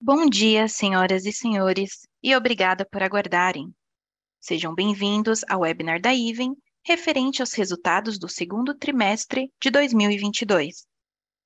Bom 0.00 0.26
dia, 0.26 0.68
senhoras 0.68 1.26
e 1.26 1.32
senhores, 1.32 2.06
e 2.22 2.34
obrigada 2.36 2.86
por 2.88 3.02
aguardarem. 3.02 3.74
Sejam 4.38 4.72
bem-vindos 4.72 5.40
ao 5.50 5.62
webinar 5.62 6.00
da 6.00 6.14
IVEN, 6.14 6.54
referente 6.86 7.42
aos 7.42 7.52
resultados 7.52 8.16
do 8.16 8.28
segundo 8.28 8.76
trimestre 8.76 9.52
de 9.60 9.70
2022. 9.70 10.86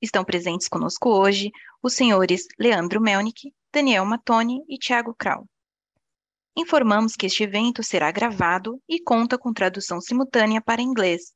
Estão 0.02 0.22
presentes 0.22 0.68
conosco 0.68 1.08
hoje 1.08 1.50
os 1.82 1.94
senhores 1.94 2.42
Leandro 2.58 3.00
Melnick, 3.00 3.54
Daniel 3.73 4.04
Matoni 4.04 4.61
e 4.69 4.77
Tiago 4.77 5.14
Krau. 5.14 5.46
Informamos 6.55 7.16
que 7.16 7.25
este 7.25 7.45
evento 7.45 7.82
será 7.82 8.12
gravado 8.12 8.79
e 8.87 9.03
conta 9.03 9.39
com 9.39 9.55
tradução 9.55 9.98
simultânea 9.98 10.61
para 10.61 10.82
inglês. 10.82 11.32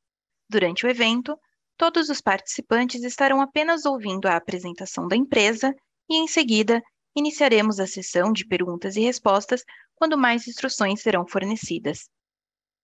Durante 0.47 0.85
o 0.85 0.89
evento, 0.89 1.35
todos 1.75 2.09
os 2.09 2.21
participantes 2.21 3.01
estarão 3.03 3.41
apenas 3.41 3.85
ouvindo 3.85 4.27
a 4.27 4.35
apresentação 4.35 5.07
da 5.07 5.15
empresa 5.15 5.73
e, 6.07 6.15
em 6.15 6.27
seguida, 6.27 6.79
iniciaremos 7.17 7.79
a 7.79 7.87
sessão 7.87 8.31
de 8.31 8.45
perguntas 8.45 8.95
e 8.95 9.01
respostas 9.01 9.63
quando 9.95 10.15
mais 10.15 10.47
instruções 10.47 11.01
serão 11.01 11.25
fornecidas. 11.27 12.07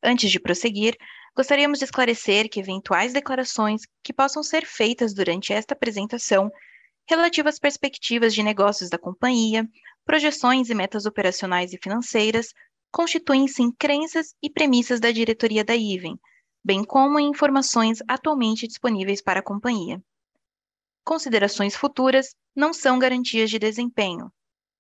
Antes 0.04 0.32
de 0.32 0.40
prosseguir, 0.40 0.98
gostaríamos 1.36 1.78
de 1.78 1.86
esclarecer 1.86 2.50
que 2.50 2.60
eventuais 2.60 3.14
declarações 3.14 3.84
que 4.04 4.12
possam 4.12 4.42
ser 4.42 4.66
feitas 4.66 5.14
durante 5.14 5.54
esta 5.54 5.76
apresentação 5.76 6.52
relativas 7.08 7.56
às 7.56 7.60
perspectivas 7.60 8.34
de 8.34 8.42
negócios 8.42 8.90
da 8.90 8.98
companhia, 8.98 9.70
projeções 10.04 10.70
e 10.70 10.74
metas 10.74 11.06
operacionais 11.06 11.72
e 11.72 11.78
financeiras 11.82 12.48
constituem-se 12.92 13.62
em 13.62 13.72
crenças 13.72 14.34
e 14.42 14.50
premissas 14.50 15.00
da 15.00 15.12
diretoria 15.12 15.64
da 15.64 15.76
IVEN, 15.76 16.18
bem 16.64 16.84
como 16.84 17.20
em 17.20 17.30
informações 17.30 18.00
atualmente 18.08 18.68
disponíveis 18.68 19.22
para 19.22 19.42
a 19.42 19.44
companhia. 19.44 20.02
Considerações 21.04 21.76
futuras 21.76 22.36
não 22.56 22.74
são 22.74 23.00
garantias 23.00 23.50
de 23.50 23.60
desempenho. 23.60 24.32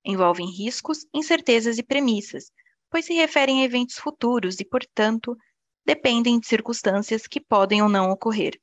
Envolvem 0.06 0.50
riscos, 0.50 1.06
incertezas 1.14 1.78
e 1.78 1.84
premissas, 1.84 2.52
pois 2.90 3.06
se 3.06 3.14
referem 3.14 3.62
a 3.62 3.66
eventos 3.66 3.96
futuros 3.96 4.60
e, 4.60 4.66
portanto, 4.66 5.36
dependem 5.86 6.40
de 6.40 6.48
circunstâncias 6.48 7.28
que 7.28 7.42
podem 7.42 7.82
ou 7.82 7.90
não 7.90 8.12
ocorrer. 8.12 8.60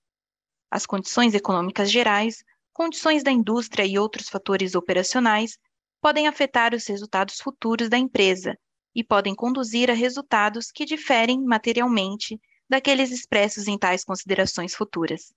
As 0.71 0.87
condições 0.87 1.35
econômicas 1.35 1.91
gerais, 1.91 2.45
condições 2.73 3.23
da 3.23 3.33
indústria 3.33 3.85
e 3.85 3.99
outros 3.99 4.29
fatores 4.29 4.75
operacionais 4.75 5.59
podem 6.01 6.29
afetar 6.29 6.75
os 6.75 6.87
resultados 6.87 7.41
futuros 7.41 7.89
da 7.89 7.99
empresa 7.99 8.57
e 8.95 9.05
podem 9.05 9.35
conduzir 9.35 9.91
a 9.91 9.95
resultados 9.95 10.71
que 10.71 10.85
diferem 10.85 11.43
materialmente 11.43 12.41
daqueles 12.69 13.11
expressos 13.11 13.67
em 13.67 13.79
tais 13.79 14.05
considerações 14.05 14.75
futuras. 14.75 15.33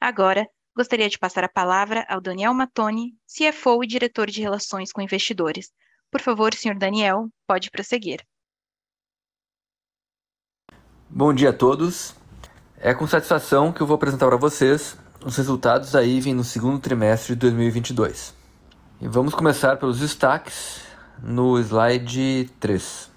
Agora, 0.00 0.46
Gostaria 0.76 1.08
de 1.08 1.18
passar 1.18 1.42
a 1.42 1.48
palavra 1.48 2.04
ao 2.06 2.20
Daniel 2.20 2.52
Matoni, 2.52 3.14
CFO 3.26 3.82
e 3.82 3.86
diretor 3.86 4.30
de 4.30 4.42
Relações 4.42 4.92
com 4.92 5.00
Investidores. 5.00 5.72
Por 6.10 6.20
favor, 6.20 6.52
senhor 6.52 6.76
Daniel, 6.76 7.30
pode 7.46 7.70
prosseguir. 7.70 8.20
Bom 11.08 11.32
dia 11.32 11.48
a 11.48 11.52
todos. 11.54 12.14
É 12.76 12.92
com 12.92 13.06
satisfação 13.06 13.72
que 13.72 13.80
eu 13.80 13.86
vou 13.86 13.94
apresentar 13.94 14.26
para 14.26 14.36
vocês 14.36 14.98
os 15.24 15.34
resultados 15.38 15.92
da 15.92 16.04
IVEN 16.04 16.34
no 16.34 16.44
segundo 16.44 16.78
trimestre 16.78 17.32
de 17.32 17.40
2022. 17.40 18.34
E 19.00 19.08
vamos 19.08 19.34
começar 19.34 19.78
pelos 19.78 20.00
destaques 20.00 20.82
no 21.22 21.58
slide 21.58 22.50
3. 22.60 23.10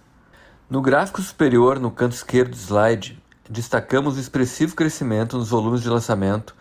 No 0.70 0.82
gráfico 0.82 1.22
superior, 1.22 1.78
no 1.78 1.92
canto 1.92 2.14
esquerdo 2.14 2.52
do 2.52 2.56
slide, 2.56 3.22
destacamos 3.50 4.16
o 4.16 4.20
expressivo 4.22 4.78
crescimento 4.78 5.38
nos 5.38 5.50
volumes 5.50 5.82
de 5.82 5.90
lançamento 5.90 6.56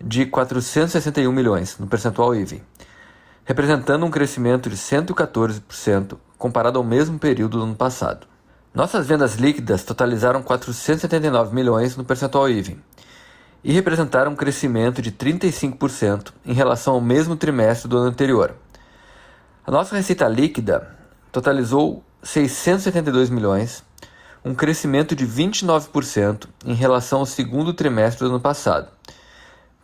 de 0.00 0.26
461 0.26 1.32
milhões 1.32 1.78
no 1.78 1.86
percentual 1.86 2.34
IVE, 2.34 2.62
representando 3.44 4.04
um 4.04 4.10
crescimento 4.10 4.68
de 4.68 4.76
114% 4.76 6.16
comparado 6.36 6.78
ao 6.78 6.84
mesmo 6.84 7.18
período 7.18 7.58
do 7.58 7.64
ano 7.64 7.74
passado. 7.74 8.26
Nossas 8.74 9.06
vendas 9.06 9.36
líquidas 9.36 9.84
totalizaram 9.84 10.42
479 10.42 11.54
milhões 11.54 11.96
no 11.96 12.04
percentual 12.04 12.48
IVE 12.48 12.78
e 13.64 13.72
representaram 13.72 14.32
um 14.32 14.36
crescimento 14.36 15.00
de 15.00 15.10
35% 15.10 16.32
em 16.44 16.52
relação 16.52 16.94
ao 16.94 17.00
mesmo 17.00 17.36
trimestre 17.36 17.88
do 17.88 17.96
ano 17.96 18.08
anterior. 18.08 18.54
A 19.66 19.70
nossa 19.70 19.96
receita 19.96 20.28
líquida 20.28 20.94
totalizou 21.32 22.04
672 22.22 23.30
milhões, 23.30 23.82
um 24.44 24.54
crescimento 24.54 25.16
de 25.16 25.26
29% 25.26 26.46
em 26.64 26.74
relação 26.74 27.20
ao 27.20 27.26
segundo 27.26 27.72
trimestre 27.72 28.24
do 28.24 28.30
ano 28.30 28.40
passado 28.40 28.88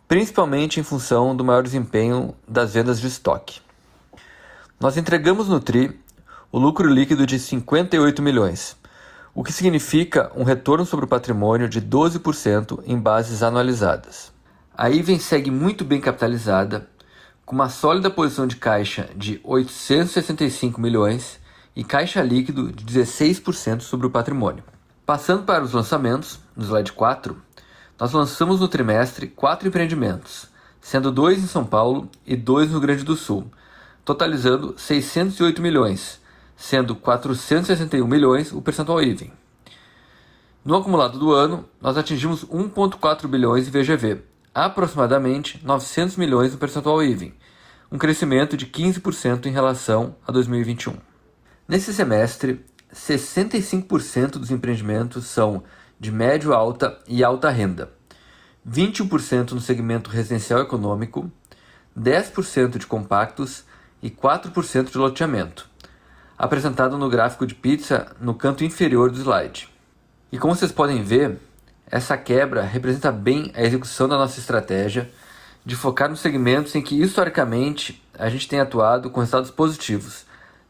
principalmente 0.07 0.79
em 0.79 0.83
função 0.83 1.35
do 1.35 1.43
maior 1.43 1.63
desempenho 1.63 2.35
das 2.47 2.73
vendas 2.73 2.99
de 2.99 3.07
estoque. 3.07 3.61
Nós 4.79 4.97
entregamos 4.97 5.47
no 5.47 5.59
TRI 5.59 5.99
o 6.51 6.59
lucro 6.59 6.87
líquido 6.87 7.25
de 7.25 7.39
58 7.39 8.21
milhões, 8.21 8.75
o 9.33 9.43
que 9.43 9.51
significa 9.51 10.31
um 10.35 10.43
retorno 10.43 10.85
sobre 10.85 11.05
o 11.05 11.07
patrimônio 11.07 11.67
de 11.67 11.81
12% 11.81 12.83
em 12.85 12.97
bases 12.99 13.41
anualizadas. 13.41 14.31
A 14.75 14.89
Iven 14.89 15.19
segue 15.19 15.49
muito 15.49 15.83
bem 15.83 15.99
capitalizada, 15.99 16.87
com 17.45 17.55
uma 17.55 17.69
sólida 17.69 18.09
posição 18.09 18.45
de 18.45 18.55
caixa 18.55 19.09
de 19.15 19.39
865 19.43 20.79
milhões 20.79 21.39
e 21.75 21.83
caixa 21.83 22.21
líquido 22.21 22.71
de 22.71 22.85
16% 22.85 23.81
sobre 23.81 24.07
o 24.07 24.09
patrimônio. 24.09 24.63
Passando 25.05 25.43
para 25.43 25.63
os 25.63 25.73
lançamentos, 25.73 26.39
no 26.55 26.63
slide 26.63 26.93
4, 26.93 27.35
nós 28.03 28.11
lançamos 28.11 28.59
no 28.59 28.67
trimestre 28.67 29.27
quatro 29.27 29.65
empreendimentos, 29.65 30.49
sendo 30.81 31.09
dois 31.09 31.41
em 31.41 31.47
São 31.47 31.63
Paulo 31.63 32.09
e 32.27 32.35
dois 32.35 32.67
no 32.67 32.73
Rio 32.73 32.81
Grande 32.81 33.05
do 33.05 33.15
Sul, 33.15 33.49
totalizando 34.03 34.75
608 34.77 35.61
milhões, 35.61 36.19
sendo 36.57 36.97
461 36.97 38.05
milhões 38.05 38.51
o 38.51 38.61
percentual 38.61 39.01
IVEN. 39.01 39.31
No 40.65 40.75
acumulado 40.75 41.17
do 41.17 41.31
ano, 41.31 41.63
nós 41.79 41.95
atingimos 41.95 42.43
1,4 42.43 43.25
bilhões 43.25 43.69
em 43.69 43.71
VGV, 43.71 44.21
aproximadamente 44.53 45.61
900 45.63 46.17
milhões 46.17 46.51
no 46.51 46.57
percentual 46.57 47.01
IVEN, 47.01 47.33
um 47.89 47.97
crescimento 47.97 48.57
de 48.57 48.65
15% 48.65 49.45
em 49.45 49.51
relação 49.51 50.17
a 50.27 50.31
2021. 50.33 50.97
Nesse 51.65 51.93
semestre, 51.93 52.65
65% 52.93 54.31
dos 54.31 54.51
empreendimentos 54.51 55.25
são 55.27 55.63
de 56.03 56.11
médio 56.11 56.53
alta 56.53 56.99
e 57.07 57.23
alta 57.23 57.49
renda, 57.49 57.89
21% 58.69 59.51
no 59.51 59.61
segmento 59.61 60.09
residencial 60.09 60.59
econômico, 60.59 61.31
10% 61.97 62.77
de 62.77 62.85
compactos 62.85 63.63
e 64.01 64.09
4% 64.09 64.91
de 64.91 64.97
loteamento, 64.97 65.65
apresentado 66.37 66.97
no 66.97 67.09
gráfico 67.09 67.47
de 67.47 67.55
pizza 67.55 68.13
no 68.19 68.33
canto 68.33 68.65
inferior 68.65 69.09
do 69.09 69.17
slide. 69.17 69.69
E 70.29 70.37
como 70.37 70.53
vocês 70.53 70.73
podem 70.73 71.01
ver, 71.01 71.39
essa 71.89 72.17
quebra 72.17 72.63
representa 72.63 73.09
bem 73.09 73.53
a 73.55 73.63
execução 73.63 74.09
da 74.09 74.17
nossa 74.17 74.41
estratégia 74.41 75.09
de 75.65 75.77
focar 75.77 76.09
nos 76.09 76.19
segmentos 76.19 76.75
em 76.75 76.81
que 76.81 77.01
historicamente 77.01 78.03
a 78.19 78.27
gente 78.27 78.49
tem 78.49 78.59
atuado 78.59 79.09
com 79.09 79.21
resultados 79.21 79.51
positivos 79.51 80.25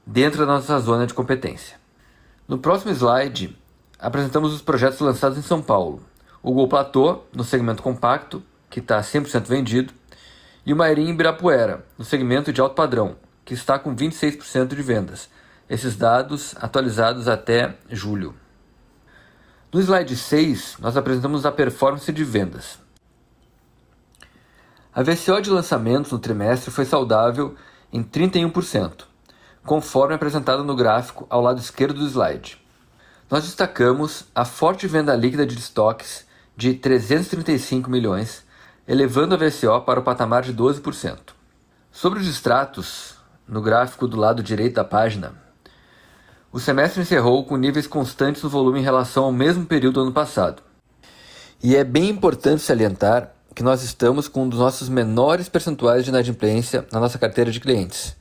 dentro 0.05 0.45
da 0.45 0.53
nossa 0.53 0.79
zona 0.79 1.07
de 1.07 1.13
competência. 1.15 1.75
No 2.47 2.59
próximo 2.59 2.91
slide, 2.91 3.57
apresentamos 4.03 4.53
os 4.53 4.61
projetos 4.61 4.99
lançados 4.99 5.37
em 5.37 5.41
São 5.41 5.61
Paulo. 5.61 6.03
O 6.41 6.51
Gol 6.51 6.67
Platô, 6.67 7.21
no 7.33 7.43
segmento 7.43 7.81
compacto, 7.81 8.43
que 8.69 8.79
está 8.79 8.99
100% 8.99 9.47
vendido, 9.47 9.93
e 10.65 10.73
o 10.73 10.75
Mairim 10.75 11.07
Ibirapuera, 11.07 11.85
no 11.97 12.03
segmento 12.03 12.51
de 12.51 12.59
alto 12.59 12.75
padrão, 12.75 13.15
que 13.45 13.53
está 13.53 13.79
com 13.79 13.95
26% 13.95 14.75
de 14.75 14.81
vendas. 14.81 15.29
Esses 15.69 15.95
dados 15.95 16.53
atualizados 16.59 17.29
até 17.29 17.77
julho. 17.89 18.35
No 19.71 19.79
slide 19.79 20.17
6, 20.17 20.77
nós 20.79 20.97
apresentamos 20.97 21.45
a 21.45 21.51
performance 21.51 22.11
de 22.11 22.23
vendas. 22.25 22.77
A 24.93 25.01
VCO 25.01 25.41
de 25.41 25.49
lançamentos 25.49 26.11
no 26.11 26.19
trimestre 26.19 26.71
foi 26.71 26.83
saudável 26.83 27.55
em 27.91 28.03
31%, 28.03 29.05
conforme 29.65 30.13
apresentado 30.13 30.63
no 30.63 30.75
gráfico 30.75 31.25
ao 31.29 31.41
lado 31.41 31.59
esquerdo 31.59 31.99
do 31.99 32.07
slide 32.07 32.62
nós 33.33 33.45
destacamos 33.45 34.25
a 34.35 34.45
forte 34.45 34.85
venda 34.85 35.15
líquida 35.15 35.43
de 35.43 35.57
estoques 35.57 36.23
de 36.55 36.75
335 36.75 37.89
milhões, 37.89 38.43
elevando 38.87 39.33
a 39.33 39.37
VCO 39.39 39.81
para 39.81 39.99
o 39.99 40.03
patamar 40.03 40.43
de 40.43 40.53
12%. 40.53 41.17
Sobre 41.91 42.19
os 42.19 42.27
extratos, 42.27 43.15
no 43.47 43.59
gráfico 43.59 44.07
do 44.07 44.17
lado 44.17 44.43
direito 44.43 44.75
da 44.75 44.83
página, 44.83 45.33
o 46.51 46.59
semestre 46.59 47.01
encerrou 47.01 47.43
com 47.43 47.57
níveis 47.57 47.87
constantes 47.87 48.43
no 48.43 48.51
volume 48.51 48.81
em 48.81 48.83
relação 48.83 49.23
ao 49.23 49.31
mesmo 49.31 49.65
período 49.65 49.95
do 49.95 50.01
ano 50.01 50.11
passado. 50.11 50.61
E 51.63 51.75
é 51.75 51.83
bem 51.83 52.09
importante 52.09 52.61
salientar 52.61 53.33
que 53.55 53.63
nós 53.63 53.81
estamos 53.81 54.27
com 54.27 54.43
um 54.43 54.49
dos 54.49 54.59
nossos 54.59 54.89
menores 54.89 55.49
percentuais 55.49 56.03
de 56.03 56.11
inadimplência 56.11 56.85
na 56.91 56.99
nossa 56.99 57.17
carteira 57.17 57.49
de 57.49 57.59
clientes. 57.59 58.15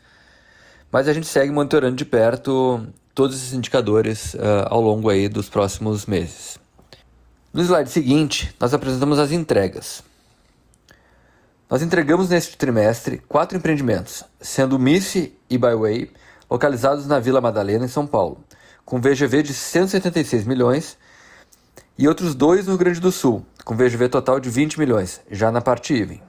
Mas 0.91 1.07
a 1.07 1.13
gente 1.13 1.27
segue 1.27 1.53
monitorando 1.53 1.97
de 1.97 2.07
perto 2.07 2.87
todos 3.15 3.37
esses 3.37 3.53
indicadores 3.53 4.35
uh, 4.35 4.67
ao 4.67 4.81
longo 4.81 5.09
aí 5.09 5.29
dos 5.29 5.49
próximos 5.49 6.07
meses. 6.07 6.59
No 7.53 7.63
slide 7.63 7.91
seguinte, 7.91 8.55
nós 8.59 8.73
apresentamos 8.73 9.19
as 9.19 9.31
entregas. 9.31 10.03
Nós 11.69 11.83
entregamos 11.83 12.29
neste 12.29 12.57
trimestre 12.57 13.19
quatro 13.29 13.57
empreendimentos, 13.57 14.25
sendo 14.41 14.79
Missy 14.79 15.35
e 15.49 15.57
Byway 15.57 16.11
localizados 16.51 17.07
na 17.07 17.19
Vila 17.19 17.41
Madalena, 17.41 17.87
em 17.87 17.89
São 17.89 18.07
Paulo, 18.07 18.45
com 18.85 19.01
VGV 19.01 19.43
de 19.43 19.55
176 19.55 20.45
milhões, 20.45 20.99
e 21.97 22.07
outros 22.07 22.35
dois 22.35 22.67
no 22.67 22.73
Rio 22.73 22.79
Grande 22.79 23.01
do 23.01 23.11
Sul, 23.11 23.45
com 23.65 23.75
VGV 23.75 24.09
total 24.11 24.39
de 24.39 24.51
20 24.51 24.79
milhões, 24.79 25.21
já 25.31 25.51
na 25.51 25.63
parte 25.63 25.95
IVEN. 25.95 26.21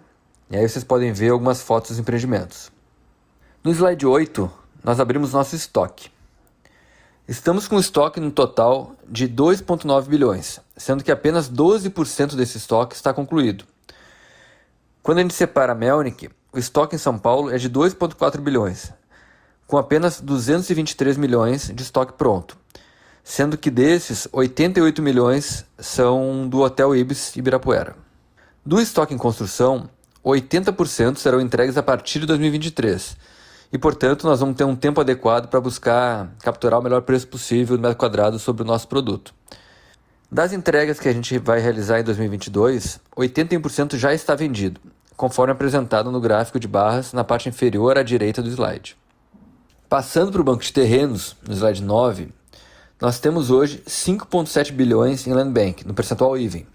E 0.49 0.55
aí 0.55 0.69
vocês 0.69 0.83
podem 0.83 1.11
ver 1.11 1.29
algumas 1.29 1.61
fotos 1.61 1.91
dos 1.91 1.99
empreendimentos. 1.99 2.71
No 3.63 3.71
slide 3.71 4.05
8, 4.05 4.51
nós 4.83 4.99
abrimos 4.99 5.33
nosso 5.33 5.55
estoque. 5.55 6.12
Estamos 7.25 7.69
com 7.69 7.79
estoque 7.79 8.19
no 8.19 8.31
total 8.31 8.97
de 9.07 9.29
2,9 9.29 10.07
bilhões, 10.07 10.59
sendo 10.75 11.01
que 11.01 11.11
apenas 11.11 11.49
12% 11.49 12.35
desse 12.35 12.57
estoque 12.57 12.97
está 12.97 13.13
concluído. 13.13 13.63
Quando 15.01 15.19
a 15.19 15.21
gente 15.21 15.33
separa 15.33 15.73
Melnick, 15.73 16.29
o 16.51 16.59
estoque 16.59 16.97
em 16.97 16.99
São 16.99 17.17
Paulo 17.17 17.49
é 17.49 17.57
de 17.57 17.69
2,4 17.69 18.41
bilhões, 18.41 18.91
com 19.65 19.77
apenas 19.77 20.19
223 20.19 21.15
milhões 21.15 21.71
de 21.73 21.81
estoque 21.81 22.11
pronto, 22.11 22.57
sendo 23.23 23.57
que 23.57 23.71
desses, 23.71 24.27
88 24.33 25.01
milhões 25.01 25.65
são 25.79 26.45
do 26.49 26.59
Hotel 26.59 26.93
Ibis 26.93 27.37
Ibirapuera. 27.37 27.95
Do 28.65 28.81
estoque 28.81 29.13
em 29.13 29.17
construção, 29.17 29.89
80% 30.25 31.15
serão 31.15 31.39
entregues 31.39 31.77
a 31.77 31.83
partir 31.83 32.19
de 32.19 32.25
2023, 32.25 33.15
e 33.73 33.77
portanto 33.79 34.27
nós 34.27 34.39
vamos 34.39 34.55
ter 34.55 34.63
um 34.63 34.75
tempo 34.75 35.01
adequado 35.01 35.47
para 35.47 35.59
buscar 35.59 36.29
capturar 36.43 36.79
o 36.79 36.83
melhor 36.83 37.01
preço 37.01 37.27
possível 37.27 37.75
no 37.75 37.81
metro 37.81 37.97
quadrado 37.97 38.37
sobre 38.37 38.61
o 38.61 38.65
nosso 38.65 38.87
produto. 38.87 39.33
Das 40.31 40.53
entregas 40.53 40.99
que 40.99 41.09
a 41.09 41.13
gente 41.13 41.39
vai 41.39 41.59
realizar 41.59 41.99
em 41.99 42.03
2022, 42.03 42.99
81% 43.17 43.97
já 43.97 44.13
está 44.13 44.35
vendido, 44.35 44.79
conforme 45.17 45.53
apresentado 45.53 46.11
no 46.11 46.21
gráfico 46.21 46.59
de 46.59 46.67
barras 46.67 47.13
na 47.13 47.23
parte 47.23 47.49
inferior 47.49 47.97
à 47.97 48.03
direita 48.03 48.43
do 48.43 48.49
slide. 48.49 48.95
Passando 49.89 50.31
para 50.31 50.41
o 50.41 50.43
banco 50.43 50.63
de 50.63 50.71
terrenos, 50.71 51.35
no 51.47 51.55
slide 51.55 51.81
9, 51.81 52.29
nós 53.01 53.19
temos 53.19 53.49
hoje 53.49 53.83
5,7 53.87 54.71
bilhões 54.71 55.25
em 55.25 55.33
land 55.33 55.51
bank, 55.51 55.85
no 55.85 55.95
percentual 55.95 56.37
even, 56.37 56.67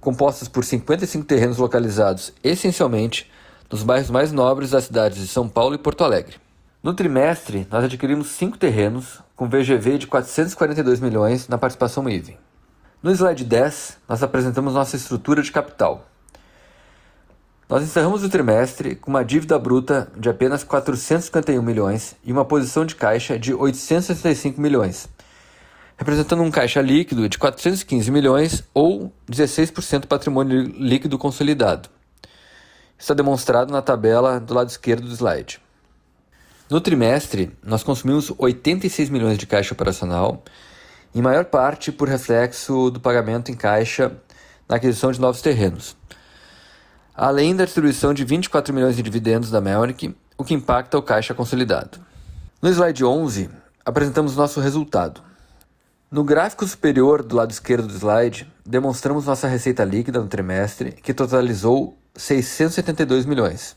compostos 0.00 0.48
por 0.48 0.64
55 0.64 1.24
terrenos 1.24 1.56
localizados 1.56 2.32
essencialmente 2.44 3.30
nos 3.70 3.82
bairros 3.82 4.10
mais 4.10 4.32
nobres 4.32 4.70
das 4.70 4.84
cidades 4.84 5.18
de 5.18 5.28
São 5.28 5.48
Paulo 5.48 5.74
e 5.74 5.78
Porto 5.78 6.04
Alegre. 6.04 6.36
No 6.82 6.94
trimestre, 6.94 7.66
nós 7.70 7.84
adquirimos 7.84 8.28
5 8.28 8.58
terrenos 8.58 9.20
com 9.34 9.48
VGV 9.48 9.98
de 9.98 10.06
442 10.06 11.00
milhões 11.00 11.48
na 11.48 11.58
participação 11.58 12.08
even. 12.08 12.36
No 13.02 13.10
slide 13.10 13.44
10, 13.44 13.98
nós 14.08 14.22
apresentamos 14.22 14.74
nossa 14.74 14.96
estrutura 14.96 15.42
de 15.42 15.50
capital. 15.50 16.06
Nós 17.68 17.82
encerramos 17.82 18.22
o 18.22 18.28
trimestre 18.28 18.94
com 18.94 19.10
uma 19.10 19.24
dívida 19.24 19.58
bruta 19.58 20.06
de 20.16 20.28
apenas 20.28 20.62
451 20.62 21.60
milhões 21.60 22.14
e 22.24 22.30
uma 22.30 22.44
posição 22.44 22.86
de 22.86 22.94
caixa 22.94 23.36
de 23.36 23.52
865 23.52 24.60
milhões, 24.60 25.08
representando 25.96 26.42
um 26.44 26.50
caixa 26.52 26.80
líquido 26.80 27.28
de 27.28 27.36
415 27.36 28.08
milhões 28.12 28.62
ou 28.72 29.12
16% 29.28 30.02
do 30.02 30.06
patrimônio 30.06 30.62
líquido 30.62 31.18
consolidado. 31.18 31.95
Está 32.98 33.14
demonstrado 33.14 33.72
na 33.72 33.82
tabela 33.82 34.40
do 34.40 34.54
lado 34.54 34.68
esquerdo 34.68 35.06
do 35.06 35.14
slide. 35.14 35.60
No 36.68 36.80
trimestre, 36.80 37.56
nós 37.62 37.82
consumimos 37.82 38.32
86 38.36 39.10
milhões 39.10 39.38
de 39.38 39.46
caixa 39.46 39.72
operacional 39.72 40.42
em 41.14 41.22
maior 41.22 41.44
parte 41.44 41.92
por 41.92 42.08
reflexo 42.08 42.90
do 42.90 43.00
pagamento 43.00 43.50
em 43.50 43.54
caixa 43.54 44.12
na 44.68 44.76
aquisição 44.76 45.12
de 45.12 45.20
novos 45.20 45.40
terrenos, 45.40 45.96
além 47.14 47.54
da 47.54 47.64
distribuição 47.64 48.12
de 48.12 48.24
24 48.24 48.74
milhões 48.74 48.96
de 48.96 49.02
dividendos 49.02 49.50
da 49.50 49.60
Melnick, 49.60 50.14
o 50.36 50.44
que 50.44 50.54
impacta 50.54 50.98
o 50.98 51.02
caixa 51.02 51.32
consolidado. 51.32 51.98
No 52.60 52.68
slide 52.68 53.04
11, 53.04 53.48
apresentamos 53.84 54.36
nosso 54.36 54.60
resultado. 54.60 55.22
No 56.08 56.22
gráfico 56.22 56.64
superior 56.64 57.20
do 57.20 57.34
lado 57.34 57.50
esquerdo 57.50 57.88
do 57.88 57.92
slide, 57.92 58.46
demonstramos 58.64 59.26
nossa 59.26 59.48
receita 59.48 59.82
líquida 59.82 60.20
no 60.20 60.28
trimestre, 60.28 60.92
que 60.92 61.12
totalizou 61.12 61.98
672 62.14 63.26
milhões. 63.26 63.74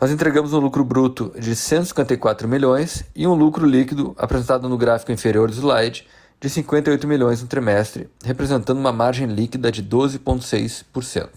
Nós 0.00 0.10
entregamos 0.10 0.52
um 0.52 0.58
lucro 0.58 0.82
bruto 0.82 1.32
de 1.38 1.54
154 1.54 2.48
milhões 2.48 3.04
e 3.14 3.24
um 3.24 3.34
lucro 3.34 3.64
líquido 3.64 4.16
apresentado 4.18 4.68
no 4.68 4.76
gráfico 4.76 5.12
inferior 5.12 5.48
do 5.48 5.54
slide 5.54 6.08
de 6.40 6.50
58 6.50 7.06
milhões 7.06 7.40
no 7.40 7.46
trimestre, 7.46 8.10
representando 8.24 8.78
uma 8.78 8.92
margem 8.92 9.28
líquida 9.28 9.70
de 9.70 9.80
12,6%. 9.84 11.28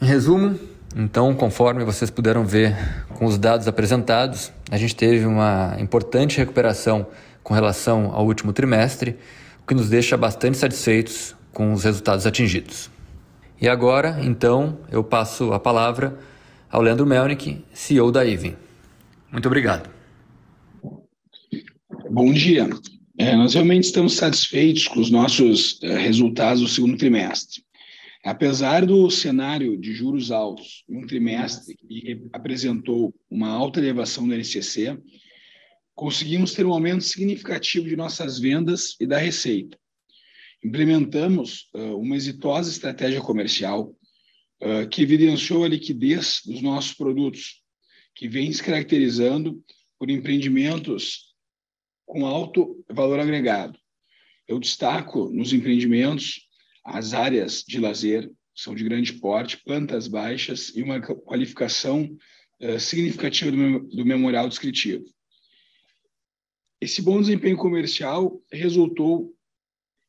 Em 0.00 0.06
resumo, 0.06 0.58
então, 0.96 1.34
conforme 1.34 1.84
vocês 1.84 2.10
puderam 2.10 2.46
ver 2.46 2.74
com 3.18 3.26
os 3.26 3.36
dados 3.36 3.68
apresentados, 3.68 4.50
a 4.70 4.78
gente 4.78 4.96
teve 4.96 5.26
uma 5.26 5.76
importante 5.78 6.38
recuperação 6.38 7.06
com 7.42 7.54
relação 7.54 8.12
ao 8.12 8.26
último 8.26 8.52
trimestre, 8.52 9.16
o 9.62 9.66
que 9.66 9.74
nos 9.74 9.88
deixa 9.88 10.16
bastante 10.16 10.58
satisfeitos 10.58 11.34
com 11.52 11.72
os 11.72 11.84
resultados 11.84 12.26
atingidos. 12.26 12.90
E 13.60 13.68
agora, 13.68 14.18
então, 14.22 14.78
eu 14.90 15.04
passo 15.04 15.52
a 15.52 15.60
palavra 15.60 16.18
ao 16.70 16.80
Leandro 16.80 17.06
Melnick, 17.06 17.62
CEO 17.72 18.10
da 18.10 18.26
Even. 18.26 18.56
Muito 19.30 19.46
obrigado. 19.46 19.90
Bom 22.10 22.32
dia. 22.32 22.68
É, 23.18 23.36
nós 23.36 23.52
realmente 23.52 23.84
estamos 23.84 24.14
satisfeitos 24.14 24.88
com 24.88 24.98
os 24.98 25.10
nossos 25.10 25.78
é, 25.82 25.98
resultados 25.98 26.62
do 26.62 26.68
segundo 26.68 26.96
trimestre. 26.96 27.62
Apesar 28.24 28.84
do 28.84 29.10
cenário 29.10 29.78
de 29.78 29.92
juros 29.92 30.30
altos 30.30 30.84
um 30.88 31.06
trimestre 31.06 31.74
que 31.74 32.20
apresentou 32.32 33.14
uma 33.30 33.48
alta 33.48 33.78
elevação 33.78 34.26
do 34.26 34.34
NCC, 34.34 34.98
conseguimos 35.94 36.52
ter 36.54 36.64
um 36.64 36.72
aumento 36.72 37.04
significativo 37.04 37.88
de 37.88 37.96
nossas 37.96 38.38
vendas 38.38 38.96
e 39.00 39.06
da 39.06 39.18
receita. 39.18 39.78
Implementamos 40.62 41.68
uh, 41.74 41.96
uma 41.98 42.16
exitosa 42.16 42.70
estratégia 42.70 43.20
comercial 43.20 43.94
uh, 44.62 44.88
que 44.90 45.02
evidenciou 45.02 45.64
a 45.64 45.68
liquidez 45.68 46.40
dos 46.44 46.60
nossos 46.60 46.92
produtos, 46.92 47.62
que 48.14 48.28
vem 48.28 48.52
se 48.52 48.62
caracterizando 48.62 49.62
por 49.98 50.10
empreendimentos 50.10 51.34
com 52.06 52.26
alto 52.26 52.84
valor 52.90 53.20
agregado. 53.20 53.78
Eu 54.46 54.58
destaco 54.58 55.30
nos 55.30 55.52
empreendimentos 55.52 56.48
as 56.84 57.14
áreas 57.14 57.62
de 57.66 57.78
lazer, 57.78 58.30
são 58.54 58.74
de 58.74 58.84
grande 58.84 59.14
porte, 59.14 59.62
plantas 59.64 60.08
baixas 60.08 60.74
e 60.74 60.82
uma 60.82 61.00
qualificação 61.00 62.10
uh, 62.60 62.80
significativa 62.80 63.50
do, 63.50 63.80
do 63.88 64.04
memorial 64.04 64.48
descritivo. 64.48 65.04
Esse 66.80 67.02
bom 67.02 67.20
desempenho 67.20 67.58
comercial 67.58 68.42
resultou 68.50 69.34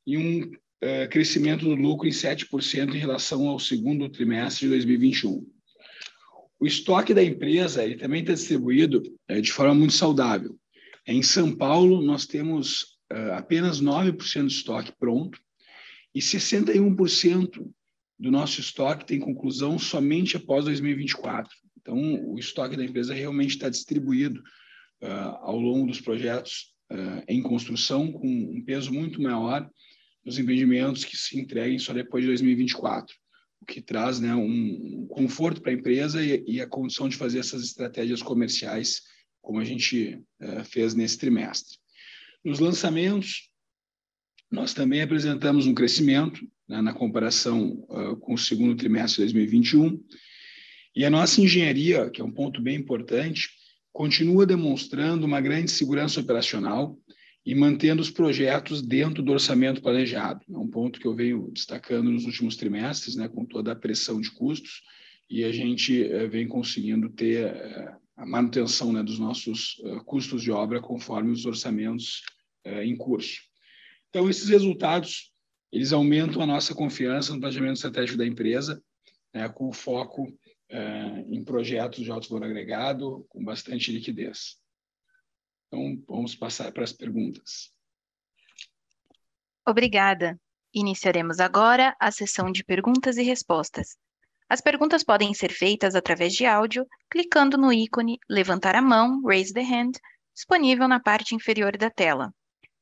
em 0.07 0.17
um 0.17 0.41
uh, 0.43 1.09
crescimento 1.09 1.65
do 1.65 1.75
lucro 1.75 2.07
em 2.07 2.11
7% 2.11 2.95
em 2.95 2.97
relação 2.97 3.47
ao 3.49 3.59
segundo 3.59 4.07
trimestre 4.07 4.67
de 4.67 4.69
2021. 4.69 5.45
O 6.57 6.65
estoque 6.65 7.13
da 7.13 7.21
empresa 7.21 7.83
ele 7.83 7.97
também 7.97 8.21
está 8.21 8.33
distribuído 8.33 9.03
uh, 9.29 9.41
de 9.41 9.51
forma 9.51 9.75
muito 9.75 9.93
saudável. 9.93 10.57
Em 11.05 11.21
São 11.21 11.53
Paulo, 11.53 12.01
nós 12.01 12.25
temos 12.25 12.97
uh, 13.11 13.33
apenas 13.33 13.81
9% 13.81 14.47
de 14.47 14.53
estoque 14.53 14.93
pronto 14.97 15.37
e 16.15 16.21
61% 16.21 17.69
do 18.17 18.31
nosso 18.31 18.61
estoque 18.61 19.05
tem 19.05 19.19
conclusão 19.19 19.77
somente 19.77 20.37
após 20.37 20.63
2024. 20.65 21.53
Então, 21.81 21.97
o 22.31 22.39
estoque 22.39 22.77
da 22.77 22.85
empresa 22.85 23.13
realmente 23.13 23.55
está 23.55 23.67
distribuído 23.67 24.41
ao 25.41 25.59
longo 25.59 25.87
dos 25.87 25.99
projetos 25.99 26.73
uh, 26.91 27.23
em 27.27 27.41
construção, 27.41 28.11
com 28.11 28.27
um 28.27 28.63
peso 28.63 28.93
muito 28.93 29.21
maior 29.21 29.69
nos 30.23 30.37
empreendimentos 30.37 31.03
que 31.03 31.17
se 31.17 31.39
entreguem 31.39 31.79
só 31.79 31.93
depois 31.93 32.23
de 32.23 32.27
2024, 32.27 33.15
o 33.61 33.65
que 33.65 33.81
traz 33.81 34.19
né, 34.19 34.35
um 34.35 35.07
conforto 35.07 35.61
para 35.61 35.71
a 35.71 35.75
empresa 35.75 36.23
e, 36.23 36.43
e 36.47 36.61
a 36.61 36.67
condição 36.67 37.09
de 37.09 37.15
fazer 37.15 37.39
essas 37.39 37.63
estratégias 37.63 38.21
comerciais 38.21 39.01
como 39.41 39.59
a 39.59 39.65
gente 39.65 40.21
uh, 40.41 40.63
fez 40.65 40.93
nesse 40.93 41.17
trimestre. 41.17 41.77
Nos 42.43 42.59
lançamentos, 42.59 43.49
nós 44.51 44.73
também 44.73 45.01
apresentamos 45.01 45.65
um 45.65 45.73
crescimento 45.73 46.47
né, 46.67 46.81
na 46.81 46.93
comparação 46.93 47.85
uh, 47.89 48.15
com 48.17 48.35
o 48.35 48.37
segundo 48.37 48.75
trimestre 48.75 49.25
de 49.25 49.33
2021, 49.33 50.03
e 50.95 51.05
a 51.05 51.09
nossa 51.09 51.41
engenharia, 51.41 52.09
que 52.09 52.21
é 52.21 52.23
um 52.23 52.31
ponto 52.31 52.61
bem 52.61 52.75
importante, 52.75 53.49
continua 53.91 54.45
demonstrando 54.45 55.25
uma 55.25 55.41
grande 55.41 55.71
segurança 55.71 56.19
operacional 56.19 56.97
e 57.45 57.55
mantendo 57.55 58.01
os 58.01 58.11
projetos 58.11 58.81
dentro 58.81 59.23
do 59.23 59.31
orçamento 59.31 59.81
planejado. 59.81 60.41
É 60.49 60.57
um 60.57 60.67
ponto 60.67 60.99
que 60.99 61.07
eu 61.07 61.15
venho 61.15 61.49
destacando 61.51 62.11
nos 62.11 62.25
últimos 62.25 62.55
trimestres, 62.55 63.15
né, 63.15 63.27
com 63.27 63.45
toda 63.45 63.71
a 63.71 63.75
pressão 63.75 64.21
de 64.21 64.31
custos, 64.31 64.83
e 65.29 65.43
a 65.43 65.51
gente 65.51 66.03
uh, 66.03 66.29
vem 66.29 66.47
conseguindo 66.47 67.09
ter 67.09 67.51
uh, 67.51 67.95
a 68.17 68.25
manutenção 68.25 68.93
né, 68.93 69.01
dos 69.01 69.17
nossos 69.17 69.79
uh, 69.79 70.03
custos 70.03 70.43
de 70.43 70.51
obra 70.51 70.79
conforme 70.81 71.31
os 71.31 71.45
orçamentos 71.45 72.21
em 72.83 72.95
curso. 72.95 73.41
Então, 74.09 74.29
esses 74.29 74.47
resultados, 74.47 75.31
eles 75.71 75.91
aumentam 75.91 76.43
a 76.43 76.45
nossa 76.45 76.75
confiança 76.75 77.33
no 77.33 77.39
planejamento 77.39 77.77
estratégico 77.77 78.19
da 78.19 78.27
empresa, 78.27 78.79
né, 79.33 79.49
com 79.49 79.73
foco 79.73 80.31
em 81.27 81.43
projetos 81.43 82.03
de 82.03 82.11
alto 82.11 82.29
valor 82.29 82.45
agregado 82.45 83.25
com 83.29 83.43
bastante 83.43 83.91
liquidez. 83.91 84.57
Então, 85.67 86.03
vamos 86.07 86.35
passar 86.35 86.71
para 86.71 86.83
as 86.83 86.93
perguntas. 86.93 87.73
Obrigada. 89.67 90.39
Iniciaremos 90.73 91.39
agora 91.39 91.95
a 91.99 92.11
sessão 92.11 92.51
de 92.51 92.63
perguntas 92.63 93.17
e 93.17 93.23
respostas. 93.23 93.97
As 94.49 94.59
perguntas 94.59 95.03
podem 95.03 95.33
ser 95.33 95.51
feitas 95.51 95.95
através 95.95 96.33
de 96.33 96.45
áudio, 96.45 96.85
clicando 97.09 97.57
no 97.57 97.71
ícone 97.71 98.19
Levantar 98.29 98.75
a 98.75 98.81
mão, 98.81 99.21
Raise 99.23 99.53
the 99.53 99.61
Hand, 99.61 99.91
disponível 100.33 100.87
na 100.87 100.99
parte 100.99 101.35
inferior 101.35 101.77
da 101.77 101.89
tela. 101.89 102.33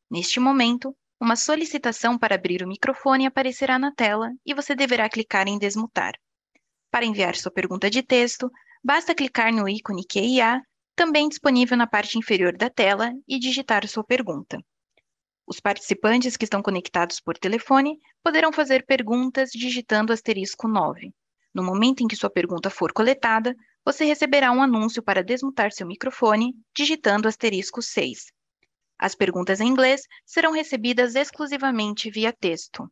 Neste 0.09 0.39
momento, 0.39 0.95
uma 1.19 1.35
solicitação 1.35 2.17
para 2.17 2.35
abrir 2.35 2.63
o 2.63 2.67
microfone 2.67 3.25
aparecerá 3.25 3.77
na 3.77 3.93
tela 3.93 4.31
e 4.45 4.53
você 4.53 4.73
deverá 4.73 5.09
clicar 5.09 5.47
em 5.47 5.59
Desmutar. 5.59 6.13
Para 6.91 7.05
enviar 7.05 7.35
sua 7.35 7.51
pergunta 7.51 7.89
de 7.89 8.01
texto, 8.01 8.51
basta 8.83 9.13
clicar 9.13 9.53
no 9.53 9.69
ícone 9.69 10.03
QIA, 10.05 10.61
também 10.95 11.29
disponível 11.29 11.77
na 11.77 11.85
parte 11.85 12.17
inferior 12.17 12.57
da 12.57 12.69
tela, 12.69 13.11
e 13.27 13.37
digitar 13.37 13.87
sua 13.87 14.03
pergunta. 14.03 14.59
Os 15.45 15.59
participantes 15.59 16.35
que 16.35 16.43
estão 16.43 16.61
conectados 16.61 17.19
por 17.19 17.37
telefone 17.37 17.97
poderão 18.23 18.51
fazer 18.51 18.85
perguntas 18.85 19.49
digitando 19.51 20.13
asterisco 20.13 20.67
9. 20.67 21.11
No 21.53 21.63
momento 21.63 22.01
em 22.01 22.07
que 22.07 22.15
sua 22.15 22.29
pergunta 22.29 22.69
for 22.69 22.91
coletada, 22.91 23.55
você 23.85 24.05
receberá 24.05 24.51
um 24.51 24.61
anúncio 24.61 25.01
para 25.01 25.23
desmutar 25.23 25.71
seu 25.71 25.87
microfone, 25.87 26.53
digitando 26.75 27.27
asterisco 27.27 27.81
6. 27.81 28.31
As 28.99 29.15
perguntas 29.15 29.59
em 29.61 29.67
inglês 29.67 30.01
serão 30.25 30.51
recebidas 30.51 31.15
exclusivamente 31.15 32.11
via 32.11 32.33
texto. 32.33 32.87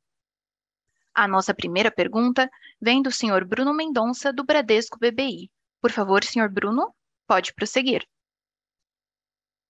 A 1.18 1.28
nossa 1.28 1.52
primeira 1.52 1.90
pergunta 1.90 2.48
vem 2.80 3.02
do 3.02 3.12
Sr. 3.12 3.44
Bruno 3.44 3.74
Mendonça, 3.74 4.32
do 4.32 4.44
Bradesco 4.44 5.00
BBI. 5.00 5.50
Por 5.82 5.92
favor, 5.92 6.24
Sr. 6.24 6.48
Bruno, 6.48 6.94
pode 7.26 7.56
prosseguir. 7.56 8.08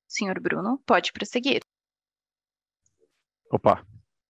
Senhor 0.09 0.41
Bruno, 0.41 0.83
pode 0.85 1.13
prosseguir. 1.13 1.61
Opa, 3.49 3.81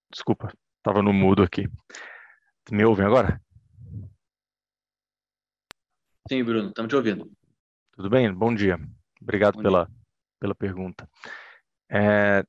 desculpa, 0.08 0.56
estava 0.76 1.02
no 1.02 1.12
mudo 1.12 1.42
aqui. 1.42 1.68
Me 2.70 2.84
ouvem 2.84 3.06
agora? 3.06 3.42
Sim, 6.28 6.44
Bruno, 6.44 6.68
estamos 6.68 6.88
te 6.88 6.94
ouvindo. 6.94 7.28
Tudo 7.94 8.10
bem? 8.10 8.32
Bom 8.32 8.54
dia. 8.54 8.78
Obrigado 9.20 9.56
Bom 9.56 9.62
pela, 9.62 9.86
dia. 9.86 9.96
pela 10.38 10.54
pergunta. 10.54 11.10
É, 11.90 12.44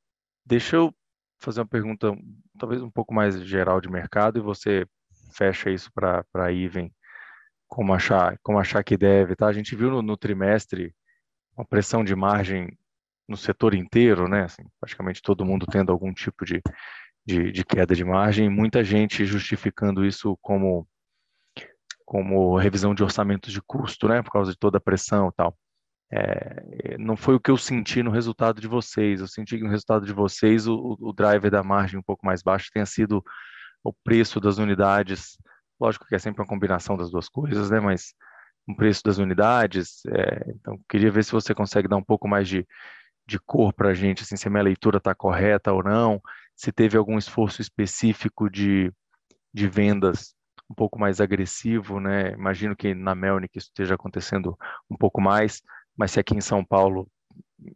deixa 0.45 0.75
eu 0.75 0.95
fazer 1.39 1.61
uma 1.61 1.67
pergunta 1.67 2.15
talvez 2.59 2.81
um 2.81 2.91
pouco 2.91 3.13
mais 3.13 3.41
geral 3.43 3.81
de 3.81 3.89
mercado 3.89 4.37
e 4.37 4.41
você 4.41 4.85
fecha 5.33 5.69
isso 5.69 5.91
para 5.93 6.23
a 6.35 6.51
Iven 6.51 6.91
como 7.67 7.93
achar, 7.93 8.37
como 8.43 8.59
achar 8.59 8.83
que 8.83 8.97
deve. 8.97 9.35
Tá? 9.35 9.47
A 9.47 9.53
gente 9.53 9.75
viu 9.75 9.89
no, 9.89 10.01
no 10.01 10.17
trimestre 10.17 10.93
uma 11.55 11.65
pressão 11.65 12.03
de 12.03 12.15
margem 12.15 12.77
no 13.27 13.37
setor 13.37 13.75
inteiro, 13.75 14.27
né? 14.27 14.43
Assim, 14.43 14.63
praticamente 14.79 15.21
todo 15.21 15.45
mundo 15.45 15.67
tendo 15.67 15.91
algum 15.91 16.11
tipo 16.13 16.45
de, 16.45 16.61
de, 17.25 17.51
de 17.51 17.63
queda 17.63 17.95
de 17.95 18.03
margem, 18.03 18.49
muita 18.49 18.83
gente 18.83 19.25
justificando 19.25 20.05
isso 20.05 20.37
como 20.41 20.87
como 22.05 22.57
revisão 22.57 22.95
de 22.95 23.03
orçamentos 23.03 23.53
de 23.53 23.61
custo, 23.61 24.07
né, 24.07 24.23
por 24.23 24.31
causa 24.31 24.51
de 24.51 24.57
toda 24.57 24.79
a 24.79 24.81
pressão 24.81 25.29
e 25.29 25.31
tal. 25.31 25.55
É, 26.11 26.97
não 26.97 27.15
foi 27.15 27.35
o 27.35 27.39
que 27.39 27.51
eu 27.51 27.57
senti 27.57 28.01
no 28.01 28.11
resultado 28.11 28.59
de 28.59 28.67
vocês. 28.67 29.21
Eu 29.21 29.27
senti 29.27 29.57
que 29.57 29.63
no 29.63 29.69
resultado 29.69 30.05
de 30.05 30.13
vocês 30.13 30.67
o, 30.67 30.97
o 30.99 31.13
driver 31.13 31.51
da 31.51 31.63
margem 31.63 31.99
um 31.99 32.03
pouco 32.03 32.25
mais 32.25 32.41
baixo 32.41 32.69
tenha 32.73 32.85
sido 32.85 33.23
o 33.83 33.93
preço 33.93 34.39
das 34.39 34.57
unidades. 34.57 35.37
Lógico 35.79 36.05
que 36.05 36.15
é 36.15 36.19
sempre 36.19 36.41
uma 36.41 36.47
combinação 36.47 36.97
das 36.97 37.11
duas 37.11 37.29
coisas, 37.29 37.69
né? 37.69 37.79
Mas 37.79 38.13
o 38.67 38.75
preço 38.75 39.03
das 39.03 39.17
unidades. 39.17 40.01
É, 40.07 40.51
então, 40.51 40.79
queria 40.89 41.11
ver 41.11 41.23
se 41.23 41.31
você 41.31 41.53
consegue 41.53 41.87
dar 41.87 41.97
um 41.97 42.03
pouco 42.03 42.27
mais 42.27 42.47
de, 42.47 42.67
de 43.27 43.39
cor 43.39 43.73
para 43.73 43.89
a 43.89 43.93
gente, 43.93 44.23
assim, 44.23 44.35
se 44.35 44.47
a 44.47 44.51
minha 44.51 44.63
leitura 44.63 44.97
está 44.97 45.15
correta 45.15 45.71
ou 45.73 45.83
não, 45.83 46.21
se 46.55 46.71
teve 46.71 46.97
algum 46.97 47.17
esforço 47.17 47.61
específico 47.61 48.49
de, 48.49 48.91
de 49.53 49.67
vendas 49.67 50.35
um 50.69 50.75
pouco 50.75 50.99
mais 50.99 51.19
agressivo, 51.19 51.99
né? 51.99 52.33
Imagino 52.33 52.75
que 52.75 52.93
na 52.93 53.15
Melnick 53.15 53.57
isso 53.57 53.69
esteja 53.69 53.95
acontecendo 53.95 54.55
um 54.89 54.95
pouco 54.95 55.19
mais, 55.19 55.63
mas 55.99 56.11
se 56.11 56.19
aqui 56.21 56.33
em 56.33 56.39
São 56.39 56.63
Paulo, 56.63 57.11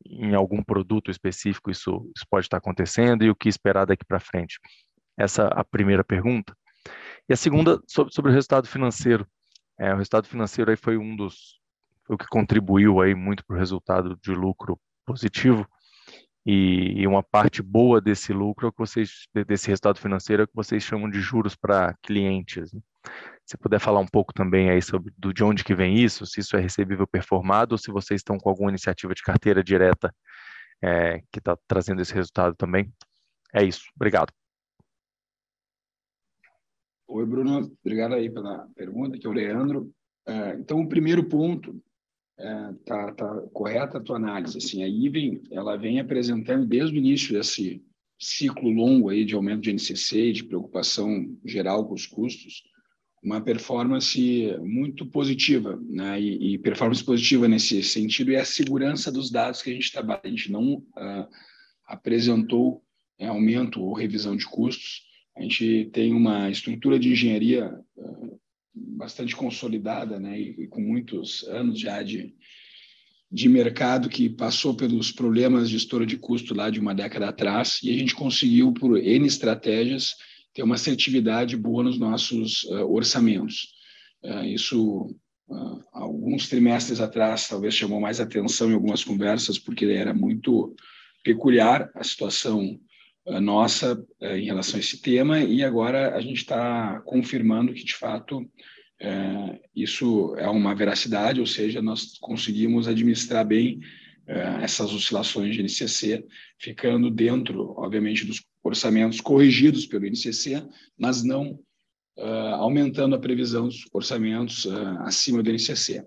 em 0.05 0.33
algum 0.33 0.63
produto 0.63 1.11
específico, 1.11 1.69
isso, 1.69 2.09
isso 2.15 2.25
pode 2.29 2.45
estar 2.45 2.55
acontecendo 2.55 3.21
e 3.25 3.29
o 3.29 3.35
que 3.35 3.49
esperar 3.49 3.85
daqui 3.85 4.05
para 4.05 4.17
frente? 4.17 4.57
Essa 5.17 5.43
é 5.43 5.59
a 5.59 5.63
primeira 5.65 6.05
pergunta. 6.05 6.55
E 7.27 7.33
a 7.33 7.35
segunda, 7.35 7.81
sobre, 7.85 8.13
sobre 8.13 8.31
o 8.31 8.33
resultado 8.33 8.65
financeiro. 8.65 9.27
É, 9.77 9.93
o 9.93 9.97
resultado 9.97 10.25
financeiro 10.25 10.71
aí 10.71 10.77
foi 10.77 10.97
um 10.97 11.17
dos, 11.17 11.59
foi 12.05 12.15
o 12.15 12.17
que 12.17 12.25
contribuiu 12.27 13.01
aí 13.01 13.13
muito 13.13 13.45
para 13.45 13.57
o 13.57 13.59
resultado 13.59 14.17
de 14.23 14.31
lucro 14.31 14.79
positivo. 15.05 15.67
E, 16.45 17.01
e, 17.01 17.07
uma 17.07 17.23
parte 17.23 17.61
boa 17.61 17.99
desse 17.99 18.31
lucro, 18.31 18.69
é 18.69 18.71
que 18.71 18.77
vocês, 18.77 19.27
desse 19.45 19.67
resultado 19.67 19.99
financeiro, 19.99 20.43
é 20.43 20.45
o 20.45 20.47
que 20.47 20.55
vocês 20.55 20.81
chamam 20.81 21.09
de 21.09 21.19
juros 21.19 21.57
para 21.57 21.93
clientes. 22.01 22.71
Né? 22.71 22.79
Se 23.45 23.57
puder 23.57 23.79
falar 23.79 23.99
um 23.99 24.07
pouco 24.07 24.33
também 24.33 24.69
aí 24.69 24.81
sobre 24.81 25.13
do, 25.17 25.33
de 25.33 25.43
onde 25.43 25.63
que 25.63 25.75
vem 25.75 25.97
isso, 25.97 26.25
se 26.25 26.39
isso 26.39 26.55
é 26.55 26.59
recebível 26.59 27.05
performado, 27.05 27.73
ou 27.73 27.77
se 27.77 27.91
vocês 27.91 28.19
estão 28.19 28.37
com 28.37 28.49
alguma 28.49 28.69
iniciativa 28.69 29.13
de 29.13 29.21
carteira 29.21 29.63
direta 29.63 30.13
é, 30.81 31.19
que 31.31 31.39
está 31.39 31.57
trazendo 31.67 32.01
esse 32.01 32.13
resultado 32.13 32.55
também. 32.55 32.91
É 33.53 33.63
isso. 33.63 33.83
Obrigado. 33.95 34.31
Oi, 37.07 37.25
Bruno. 37.25 37.71
Obrigado 37.83 38.15
aí 38.15 38.29
pela 38.29 38.67
pergunta, 38.75 39.17
que 39.17 39.27
é 39.27 39.29
o 39.29 39.33
Leandro. 39.33 39.93
É, 40.25 40.55
então, 40.55 40.79
o 40.79 40.89
primeiro 40.89 41.23
ponto 41.27 41.81
é, 42.39 42.73
tá, 42.85 43.13
tá 43.13 43.41
correta 43.53 43.97
a 43.97 44.01
tua 44.01 44.15
análise. 44.15 44.57
Assim, 44.57 44.83
a 44.83 44.87
IVEN 44.87 45.41
ela 45.51 45.77
vem 45.77 45.99
apresentando 45.99 46.65
desde 46.65 46.95
o 46.95 46.97
início 46.97 47.33
desse 47.33 47.83
ciclo 48.19 48.69
longo 48.69 49.09
aí 49.09 49.25
de 49.25 49.35
aumento 49.35 49.61
de 49.61 49.73
NCC 49.73 50.29
e 50.29 50.33
de 50.33 50.43
preocupação 50.43 51.37
geral 51.45 51.85
com 51.85 51.93
os 51.93 52.07
custos, 52.07 52.63
uma 53.23 53.39
performance 53.39 54.53
muito 54.61 55.05
positiva, 55.05 55.79
né? 55.89 56.19
E, 56.19 56.55
e, 56.55 56.57
performance 56.57 57.03
positiva 57.03 57.47
nesse 57.47 57.81
sentido 57.81 58.33
é 58.33 58.37
a 58.37 58.45
segurança 58.45 59.09
dos 59.09 59.31
dados 59.31 59.61
que 59.61 59.69
a 59.69 59.73
gente 59.73 59.91
trabalha. 59.91 60.21
A 60.25 60.29
gente 60.29 60.51
não 60.51 60.73
uh, 60.73 61.27
apresentou 61.87 62.83
é, 63.17 63.27
aumento 63.27 63.81
ou 63.81 63.93
revisão 63.93 64.35
de 64.35 64.45
custos. 64.45 65.03
A 65.37 65.41
gente 65.41 65.89
tem 65.93 66.13
uma 66.13 66.49
estrutura 66.49 66.99
de 66.99 67.13
engenharia 67.13 67.73
uh, 67.95 68.39
bastante 68.75 69.35
consolidada, 69.35 70.19
né, 70.19 70.39
e, 70.39 70.63
e, 70.63 70.67
com 70.67 70.81
muitos 70.81 71.43
anos 71.43 71.79
já 71.79 72.03
de, 72.03 72.33
de 73.31 73.47
mercado 73.47 74.09
que 74.09 74.29
passou 74.29 74.75
pelos 74.75 75.11
problemas 75.11 75.69
de 75.69 75.77
estouro 75.77 76.05
de 76.05 76.17
custo 76.17 76.53
lá 76.53 76.69
de 76.69 76.79
uma 76.79 76.93
década 76.93 77.29
atrás, 77.29 77.79
e 77.83 77.89
a 77.89 77.97
gente 77.97 78.13
conseguiu, 78.13 78.73
por 78.73 78.97
N 78.97 79.25
estratégias, 79.25 80.15
ter 80.53 80.63
uma 80.63 80.75
assertividade 80.75 81.57
boa 81.57 81.83
nos 81.83 81.97
nossos 81.97 82.63
uh, 82.65 82.85
orçamentos. 82.85 83.73
Uh, 84.23 84.45
isso, 84.45 85.15
uh, 85.49 85.83
alguns 85.91 86.47
trimestres 86.47 87.01
atrás, 87.01 87.47
talvez 87.47 87.73
chamou 87.73 87.99
mais 87.99 88.19
atenção 88.19 88.69
em 88.69 88.75
algumas 88.75 89.03
conversas, 89.03 89.57
porque 89.57 89.85
era 89.85 90.13
muito 90.13 90.75
peculiar 91.23 91.89
a 91.95 92.03
situação 92.03 92.79
nossa 93.41 94.05
em 94.19 94.43
relação 94.47 94.75
a 94.75 94.81
esse 94.81 95.01
tema, 95.01 95.39
e 95.39 95.63
agora 95.63 96.13
a 96.13 96.19
gente 96.19 96.39
está 96.39 96.99
confirmando 97.05 97.73
que, 97.73 97.85
de 97.85 97.95
fato, 97.95 98.45
isso 99.73 100.35
é 100.37 100.49
uma 100.49 100.75
veracidade, 100.75 101.39
ou 101.39 101.47
seja, 101.47 101.81
nós 101.81 102.17
conseguimos 102.19 102.85
administrar 102.85 103.47
bem 103.47 103.79
essas 104.61 104.93
oscilações 104.93 105.55
de 105.55 105.63
NCC, 105.63 106.25
ficando 106.59 107.09
dentro, 107.09 107.73
obviamente, 107.77 108.25
dos 108.25 108.41
orçamentos 108.63 109.19
corrigidos 109.19 109.85
pelo 109.85 110.05
NCC, 110.05 110.65
mas 110.97 111.23
não 111.23 111.59
é, 112.17 112.23
aumentando 112.53 113.15
a 113.15 113.19
previsão 113.19 113.67
dos 113.67 113.85
orçamentos 113.91 114.67
acima 114.99 115.43
do 115.43 115.51
NCC. 115.51 116.03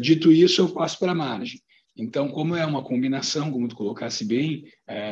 dito 0.00 0.30
isso, 0.30 0.60
eu 0.60 0.68
passo 0.68 0.98
para 0.98 1.12
a 1.12 1.14
margem. 1.14 1.60
Então, 1.96 2.28
como 2.28 2.56
é 2.56 2.64
uma 2.64 2.82
combinação, 2.82 3.50
como 3.50 3.68
tu 3.68 3.76
colocasse 3.76 4.24
bem, 4.24 4.64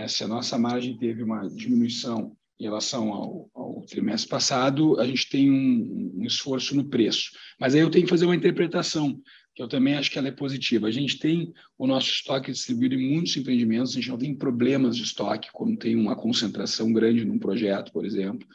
se 0.08 0.24
a 0.24 0.28
nossa 0.28 0.58
margem 0.58 0.96
teve 0.96 1.22
uma 1.22 1.46
diminuição 1.48 2.34
em 2.60 2.64
relação 2.64 3.10
ao, 3.12 3.50
ao, 3.54 3.80
trimestre 3.86 4.28
passado, 4.28 5.00
a 5.00 5.06
gente 5.06 5.28
tem 5.30 5.50
um, 5.50 6.12
um, 6.16 6.24
esforço 6.24 6.76
no 6.76 6.84
preço. 6.84 7.30
Mas 7.58 7.74
aí 7.74 7.80
eu 7.80 7.90
tenho 7.90 8.04
que 8.04 8.10
fazer 8.10 8.26
uma 8.26 8.36
interpretação, 8.36 9.18
eu 9.60 9.68
também 9.68 9.94
acho 9.94 10.10
que 10.10 10.18
ela 10.18 10.28
é 10.28 10.32
positiva. 10.32 10.86
A 10.86 10.90
gente 10.90 11.18
tem 11.18 11.52
o 11.76 11.86
nosso 11.86 12.10
estoque 12.10 12.50
distribuído 12.50 12.94
em 12.94 13.12
muitos 13.12 13.36
empreendimentos, 13.36 13.92
a 13.92 13.96
gente 13.96 14.08
não 14.08 14.16
tem 14.16 14.34
problemas 14.34 14.96
de 14.96 15.02
estoque 15.02 15.50
quando 15.52 15.76
tem 15.76 15.94
uma 15.94 16.16
concentração 16.16 16.90
grande 16.90 17.26
num 17.26 17.38
projeto, 17.38 17.92
por 17.92 18.06
exemplo. 18.06 18.48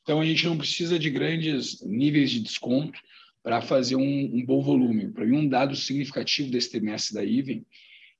Então, 0.00 0.18
a 0.18 0.24
gente 0.24 0.46
não 0.46 0.56
precisa 0.56 0.98
de 0.98 1.10
grandes 1.10 1.82
níveis 1.82 2.30
de 2.30 2.40
desconto 2.40 2.98
para 3.42 3.60
fazer 3.60 3.96
um, 3.96 4.34
um, 4.34 4.42
bom 4.42 4.62
volume. 4.62 5.10
Para 5.10 5.26
mim, 5.26 5.36
um 5.36 5.48
dado 5.48 5.76
significativo 5.76 6.50
desse 6.50 6.70
trimestre 6.70 7.14
da 7.14 7.22
IVEN 7.22 7.62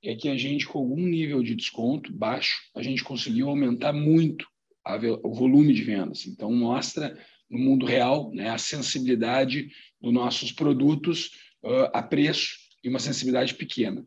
é 0.03 0.15
que 0.15 0.29
a 0.29 0.37
gente, 0.37 0.67
com 0.67 0.77
algum 0.77 1.07
nível 1.07 1.41
de 1.41 1.55
desconto 1.55 2.13
baixo, 2.13 2.55
a 2.75 2.83
gente 2.83 3.03
conseguiu 3.03 3.49
aumentar 3.49 3.93
muito 3.93 4.47
a, 4.85 4.95
o 5.23 5.33
volume 5.33 5.73
de 5.73 5.81
vendas. 5.81 6.27
Então, 6.27 6.53
mostra 6.53 7.17
no 7.49 7.57
mundo 7.57 7.83
real 7.83 8.31
né, 8.31 8.49
a 8.49 8.59
sensibilidade 8.59 9.71
dos 9.99 10.13
nossos 10.13 10.51
produtos 10.51 11.31
uh, 11.63 11.89
a 11.93 12.01
preço 12.01 12.55
e 12.83 12.89
uma 12.89 12.99
sensibilidade 12.99 13.53
pequena. 13.55 14.05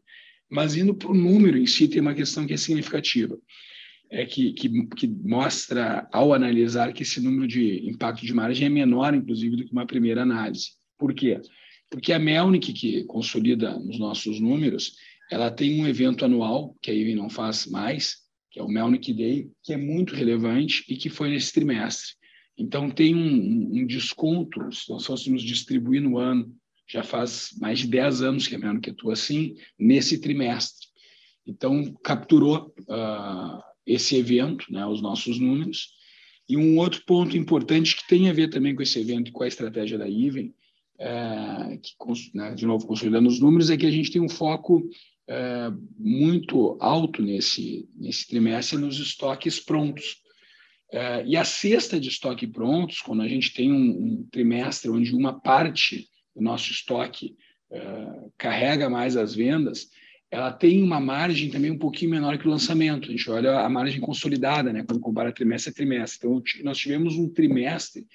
Mas 0.51 0.77
indo 0.77 0.95
para 0.95 1.11
o 1.11 1.15
número 1.15 1.57
em 1.57 1.67
si, 1.67 1.89
tem 1.89 2.01
uma 2.01 2.15
questão 2.15 2.47
que 2.47 2.53
é 2.53 2.57
significativa, 2.57 3.39
é 4.11 4.25
que, 4.25 4.53
que, 4.53 4.87
que, 4.89 5.07
mostra, 5.07 6.09
ao 6.13 6.33
analisar, 6.33 6.93
que 6.93 7.03
esse 7.03 7.21
número 7.21 7.49
de 7.49 7.89
impacto 7.89 8.25
de 8.25 8.35
margem 8.35 8.67
é 8.67 8.71
menor, 8.71 9.15
inclusive, 9.15 9.57
do 9.57 9.65
que 9.65 9.73
uma 9.73 9.87
primeira 9.87 10.23
análise. 10.23 10.71
Por 10.99 11.15
quê? 11.15 11.41
Porque 11.91 12.13
a 12.13 12.19
Melnick, 12.19 12.73
que 12.73 13.05
consolida 13.05 13.79
os 13.79 13.99
nossos 13.99 14.41
números, 14.41 14.95
ela 15.31 15.51
tem 15.51 15.81
um 15.81 15.87
evento 15.87 16.25
anual, 16.25 16.77
que 16.83 16.91
a 16.91 16.95
Even 16.95 17.17
não 17.17 17.31
faz 17.31 17.67
mais, 17.67 18.17
que 18.51 18.61
é 18.61 18.63
o 18.63 18.69
Melnick 18.69 19.13
Day, 19.13 19.51
que 19.63 19.73
é 19.73 19.77
muito 19.77 20.15
relevante 20.15 20.85
e 20.89 20.97
que 20.97 21.09
foi 21.09 21.31
nesse 21.31 21.53
trimestre. 21.53 22.15
Então, 22.57 22.89
tem 22.89 23.15
um, 23.15 23.81
um 23.81 23.87
desconto, 23.87 24.71
se 24.71 24.89
nós 24.91 25.05
fôssemos 25.05 25.43
distribuir 25.43 26.01
no 26.01 26.19
ano, 26.19 26.55
já 26.87 27.03
faz 27.03 27.51
mais 27.61 27.81
de 27.81 27.87
10 27.89 28.23
anos 28.23 28.47
que 28.47 28.55
a 28.55 28.59
Melnick 28.59 28.91
atua 28.91 29.15
assim, 29.15 29.57
nesse 29.79 30.21
trimestre. 30.21 30.87
Então, 31.47 31.95
capturou 32.03 32.75
uh, 32.81 33.63
esse 33.87 34.17
evento, 34.17 34.73
né, 34.73 34.87
os 34.87 35.01
nossos 35.01 35.39
números. 35.39 35.93
E 36.49 36.57
um 36.57 36.79
outro 36.79 37.03
ponto 37.07 37.37
importante 37.37 37.97
que 37.97 38.07
tem 38.07 38.29
a 38.29 38.33
ver 38.33 38.49
também 38.49 38.75
com 38.75 38.83
esse 38.83 38.99
evento 38.99 39.29
e 39.29 39.33
com 39.33 39.43
a 39.43 39.49
estratégia 39.49 39.99
da 39.99 40.09
Even, 40.09 40.55
é, 40.99 41.79
que, 41.83 42.37
né, 42.37 42.55
de 42.55 42.67
novo, 42.67 42.87
consolidando 42.87 43.29
os 43.29 43.41
números, 43.41 43.71
é 43.71 43.77
que 43.77 43.87
a 43.87 43.91
gente 43.91 44.11
tem 44.11 44.21
um 44.21 44.29
foco 44.29 44.89
é, 45.29 45.71
muito 45.99 46.77
alto 46.81 47.23
nesse, 47.23 47.89
nesse 47.97 48.29
trimestre 48.29 48.79
nos 48.79 48.99
estoques 48.99 49.59
prontos. 49.59 50.23
É, 50.93 51.25
e 51.27 51.37
a 51.37 51.45
cesta 51.45 51.99
de 51.99 52.09
estoque 52.09 52.47
prontos, 52.47 53.01
quando 53.01 53.23
a 53.23 53.29
gente 53.29 53.53
tem 53.53 53.73
um, 53.73 53.91
um 53.91 54.29
trimestre 54.31 54.91
onde 54.91 55.15
uma 55.15 55.41
parte 55.41 56.09
do 56.35 56.43
nosso 56.43 56.71
estoque 56.71 57.37
é, 57.71 57.81
carrega 58.37 58.91
mais 58.91 59.17
as 59.17 59.35
vendas, 59.35 59.91
ela 60.31 60.53
tem 60.53 60.83
uma 60.83 60.99
margem 60.99 61.49
também 61.49 61.71
um 61.71 61.79
pouquinho 61.79 62.11
menor 62.11 62.37
que 62.39 62.47
o 62.47 62.51
lançamento. 62.51 63.09
A 63.09 63.11
gente 63.13 63.31
olha 63.31 63.61
a 63.61 63.69
margem 63.69 64.01
consolidada, 64.01 64.73
né, 64.73 64.83
quando 64.83 65.01
compara 65.01 65.33
trimestre 65.33 65.71
a 65.71 65.75
trimestre. 65.75 66.19
Então, 66.19 66.43
nós 66.65 66.79
tivemos 66.79 67.17
um 67.17 67.29
trimestre 67.29 68.07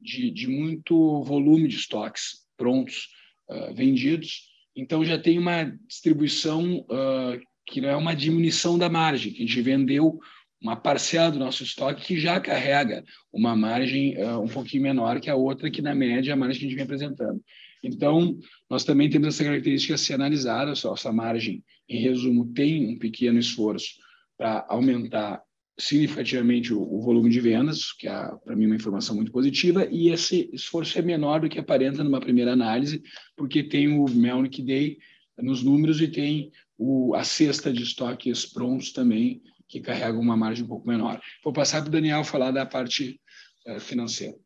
de, 0.00 0.30
de 0.30 0.46
muito 0.46 1.22
volume 1.22 1.66
de 1.66 1.76
estoques 1.76 2.44
prontos, 2.56 3.08
uh, 3.48 3.74
vendidos, 3.74 4.48
então 4.76 5.04
já 5.04 5.18
tem 5.18 5.38
uma 5.38 5.64
distribuição 5.86 6.80
uh, 6.80 7.40
que 7.66 7.80
não 7.80 7.88
é 7.88 7.96
uma 7.96 8.14
diminuição 8.14 8.78
da 8.78 8.88
margem, 8.88 9.32
que 9.32 9.42
a 9.42 9.46
gente 9.46 9.60
vendeu 9.62 10.20
uma 10.64 10.76
parcela 10.76 11.30
do 11.30 11.38
nosso 11.38 11.62
estoque 11.62 12.06
que 12.06 12.18
já 12.18 12.40
carrega 12.40 13.04
uma 13.30 13.54
margem 13.54 14.16
uh, 14.16 14.40
um 14.40 14.48
pouquinho 14.48 14.82
menor 14.82 15.20
que 15.20 15.28
a 15.28 15.36
outra, 15.36 15.70
que 15.70 15.82
na 15.82 15.94
média 15.94 16.30
é 16.30 16.32
a 16.32 16.36
margem 16.36 16.58
que 16.58 16.64
a 16.64 16.68
gente 16.70 16.76
vem 16.76 16.84
apresentando. 16.84 17.38
Então, 17.82 18.38
nós 18.70 18.82
também 18.82 19.10
temos 19.10 19.28
essa 19.28 19.44
característica 19.44 19.94
a 19.94 19.98
ser 19.98 20.14
analisada, 20.14 20.72
a 20.72 20.88
nossa 20.88 21.12
margem, 21.12 21.62
em 21.86 22.00
resumo, 22.00 22.46
tem 22.54 22.94
um 22.94 22.98
pequeno 22.98 23.38
esforço 23.38 23.90
para 24.38 24.64
aumentar 24.70 25.42
significativamente 25.78 26.72
o, 26.72 26.80
o, 26.80 27.02
volume 27.02 27.28
de 27.28 27.40
vendas, 27.40 27.92
que 27.92 28.08
é, 28.08 28.30
para 28.42 28.56
mim, 28.56 28.64
uma 28.64 28.76
informação 28.76 29.14
muito 29.14 29.32
positiva, 29.32 29.86
e 29.90 30.08
esse 30.08 30.48
esforço 30.50 30.98
é 30.98 31.02
menor 31.02 31.42
do 31.42 31.48
que 31.48 31.58
aparenta 31.58 32.02
numa 32.02 32.20
primeira 32.20 32.54
análise, 32.54 33.02
porque 33.36 33.62
tem 33.62 33.88
o 33.88 34.06
Melnick 34.08 34.62
Day 34.62 34.96
nos 35.36 35.62
números 35.62 36.00
e 36.00 36.08
tem 36.08 36.50
o, 36.78 37.14
a 37.14 37.22
cesta 37.22 37.70
de 37.70 37.82
estoques 37.82 38.46
prontos 38.46 38.92
também, 38.92 39.42
que 39.74 39.80
carrega 39.80 40.16
uma 40.16 40.36
margem 40.36 40.64
um 40.64 40.68
pouco 40.68 40.86
menor. 40.86 41.20
Vou 41.42 41.52
passar 41.52 41.80
para 41.80 41.88
o 41.88 41.90
Daniel 41.90 42.22
falar 42.22 42.52
da 42.52 42.64
parte 42.64 43.20
uh, 43.66 43.80
financeira. 43.80 44.38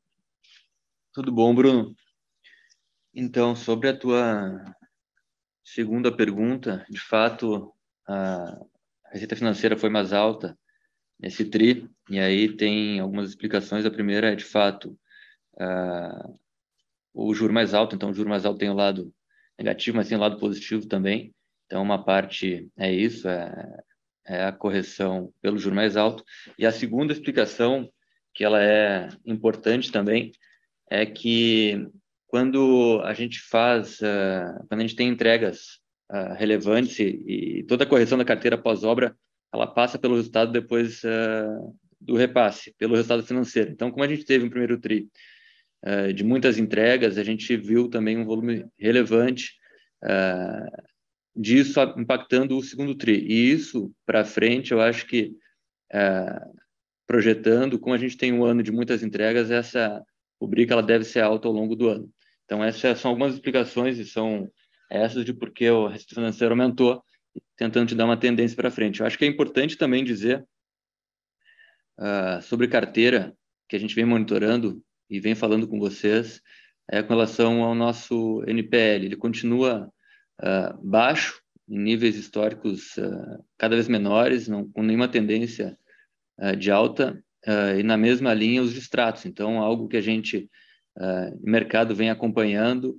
Tudo 1.12 1.30
bom, 1.30 1.54
Bruno? 1.54 1.94
Então, 3.14 3.54
sobre 3.54 3.90
a 3.90 3.96
tua 3.96 4.64
segunda 5.62 6.10
pergunta, 6.10 6.86
de 6.88 6.98
fato, 6.98 7.74
a 8.06 8.58
receita 9.12 9.36
financeira 9.36 9.76
foi 9.76 9.90
mais 9.90 10.14
alta 10.14 10.58
nesse 11.20 11.44
TRI, 11.44 11.86
e 12.08 12.18
aí 12.18 12.56
tem 12.56 12.98
algumas 12.98 13.28
explicações. 13.28 13.84
A 13.84 13.90
primeira 13.90 14.32
é, 14.32 14.34
de 14.34 14.44
fato, 14.44 14.98
o 17.12 17.34
juro 17.34 17.52
mais 17.52 17.74
alto, 17.74 17.94
então 17.94 18.10
o 18.10 18.14
juro 18.14 18.30
mais 18.30 18.46
alto 18.46 18.58
tem 18.58 18.70
o 18.70 18.74
lado 18.74 19.12
negativo, 19.58 19.98
mas 19.98 20.08
tem 20.08 20.16
o 20.16 20.20
lado 20.20 20.38
positivo 20.38 20.86
também. 20.86 21.34
Então, 21.66 21.82
uma 21.82 22.02
parte 22.02 22.70
é 22.78 22.90
isso, 22.90 23.28
é, 23.28 23.82
é 24.28 24.44
a 24.44 24.52
correção 24.52 25.32
pelo 25.40 25.58
juro 25.58 25.74
mais 25.74 25.96
alto. 25.96 26.22
E 26.58 26.66
a 26.66 26.72
segunda 26.72 27.12
explicação, 27.12 27.90
que 28.34 28.44
ela 28.44 28.62
é 28.62 29.08
importante 29.24 29.90
também, 29.90 30.32
é 30.90 31.04
que 31.06 31.88
quando 32.26 33.00
a 33.04 33.14
gente 33.14 33.40
faz, 33.40 34.00
uh, 34.00 34.66
quando 34.68 34.80
a 34.80 34.86
gente 34.86 34.96
tem 34.96 35.08
entregas 35.08 35.80
uh, 36.10 36.34
relevantes 36.34 36.98
e, 36.98 37.60
e 37.60 37.62
toda 37.64 37.84
a 37.84 37.86
correção 37.86 38.18
da 38.18 38.24
carteira 38.24 38.58
pós-obra 38.58 39.16
ela 39.52 39.66
passa 39.66 39.98
pelo 39.98 40.16
resultado 40.16 40.52
depois 40.52 41.02
uh, 41.04 41.74
do 41.98 42.16
repasse, 42.16 42.74
pelo 42.76 42.94
resultado 42.94 43.24
financeiro. 43.24 43.70
Então, 43.70 43.90
como 43.90 44.04
a 44.04 44.08
gente 44.08 44.24
teve 44.24 44.44
um 44.44 44.50
primeiro 44.50 44.78
TRI 44.78 45.08
de 46.14 46.24
muitas 46.24 46.58
entregas, 46.58 47.16
a 47.16 47.22
gente 47.22 47.56
viu 47.56 47.88
também 47.88 48.18
um 48.18 48.24
volume 48.24 48.66
relevante 48.76 49.52
disso 51.38 51.80
impactando 51.96 52.58
o 52.58 52.62
segundo 52.62 52.96
TRI. 52.96 53.24
E 53.28 53.52
isso, 53.52 53.92
para 54.04 54.24
frente, 54.24 54.72
eu 54.72 54.80
acho 54.80 55.06
que, 55.06 55.32
projetando, 57.06 57.78
como 57.78 57.94
a 57.94 57.98
gente 57.98 58.16
tem 58.16 58.32
um 58.32 58.44
ano 58.44 58.62
de 58.62 58.72
muitas 58.72 59.02
entregas, 59.04 59.50
essa 59.50 60.02
rubrica 60.40 60.74
ela 60.74 60.82
deve 60.82 61.04
ser 61.04 61.20
alta 61.20 61.46
ao 61.46 61.54
longo 61.54 61.76
do 61.76 61.88
ano. 61.88 62.10
Então, 62.44 62.64
essas 62.64 62.98
são 62.98 63.10
algumas 63.10 63.34
explicações 63.34 63.98
e 63.98 64.04
são 64.04 64.50
essas 64.90 65.24
de 65.24 65.32
por 65.32 65.52
que 65.52 65.70
o 65.70 65.86
receita 65.86 66.14
financeiro 66.14 66.54
aumentou 66.54 67.02
tentando 67.56 67.88
te 67.88 67.94
dar 67.94 68.06
uma 68.06 68.16
tendência 68.16 68.56
para 68.56 68.70
frente. 68.70 69.00
Eu 69.00 69.06
acho 69.06 69.18
que 69.18 69.24
é 69.24 69.28
importante 69.28 69.76
também 69.76 70.02
dizer 70.02 70.44
uh, 71.98 72.42
sobre 72.42 72.66
carteira, 72.66 73.36
que 73.68 73.76
a 73.76 73.78
gente 73.78 73.94
vem 73.94 74.04
monitorando 74.04 74.82
e 75.10 75.20
vem 75.20 75.34
falando 75.34 75.68
com 75.68 75.78
vocês, 75.78 76.40
é 76.90 77.02
com 77.02 77.10
relação 77.12 77.62
ao 77.62 77.74
nosso 77.74 78.42
NPL. 78.46 79.04
Ele 79.04 79.16
continua 79.16 79.92
uh, 80.40 80.86
baixo, 80.86 81.40
em 81.68 81.78
níveis 81.78 82.16
históricos 82.16 82.96
uh, 82.96 83.44
cada 83.56 83.74
vez 83.74 83.88
menores, 83.88 84.48
não, 84.48 84.68
com 84.70 84.82
nenhuma 84.82 85.08
tendência 85.08 85.76
de 86.56 86.70
alta, 86.70 87.20
e 87.76 87.82
na 87.82 87.96
mesma 87.96 88.32
linha 88.32 88.62
os 88.62 88.72
distratos. 88.72 89.26
Então, 89.26 89.60
algo 89.60 89.88
que 89.88 89.96
a 89.96 90.00
gente, 90.00 90.48
uh, 90.96 91.36
mercado, 91.42 91.96
vem 91.96 92.10
acompanhando, 92.10 92.96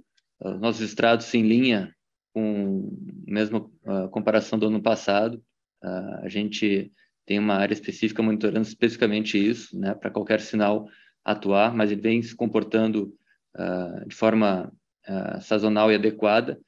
nossos 0.59 0.81
distratos 0.81 1.33
em 1.33 1.43
linha 1.43 1.95
com 2.33 2.89
a 3.27 3.31
mesma 3.31 3.59
uh, 3.59 4.09
comparação 4.09 4.57
do 4.57 4.67
ano 4.67 4.81
passado. 4.81 5.43
Uh, 5.83 6.23
a 6.23 6.29
gente 6.29 6.91
tem 7.25 7.39
uma 7.39 7.55
área 7.55 7.73
específica 7.73 8.23
monitorando 8.23 8.67
especificamente 8.67 9.37
isso, 9.37 9.77
né, 9.77 9.93
para 9.93 10.09
qualquer 10.09 10.39
sinal 10.39 10.87
atuar, 11.23 11.75
mas 11.75 11.91
ele 11.91 12.01
vem 12.01 12.21
se 12.21 12.35
comportando 12.35 13.13
uh, 13.55 14.07
de 14.07 14.15
forma 14.15 14.71
sazonal 15.41 15.91
e 15.91 15.95
adequada. 15.95 16.59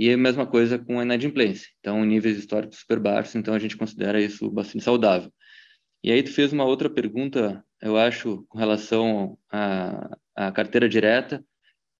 E 0.00 0.12
a 0.12 0.16
mesma 0.16 0.46
coisa 0.46 0.78
com 0.78 1.00
a 1.00 1.02
inadimplência. 1.02 1.66
Então, 1.80 2.04
níveis 2.04 2.38
históricos 2.38 2.78
super 2.78 3.00
baixos, 3.00 3.34
então 3.34 3.52
a 3.52 3.58
gente 3.58 3.76
considera 3.76 4.20
isso 4.20 4.48
bastante 4.48 4.84
saudável. 4.84 5.32
E 6.04 6.12
aí 6.12 6.22
tu 6.22 6.32
fez 6.32 6.52
uma 6.52 6.64
outra 6.64 6.88
pergunta, 6.88 7.64
eu 7.82 7.96
acho, 7.96 8.46
com 8.48 8.56
relação 8.56 9.36
à, 9.50 10.16
à 10.36 10.52
carteira 10.52 10.88
direta. 10.88 11.44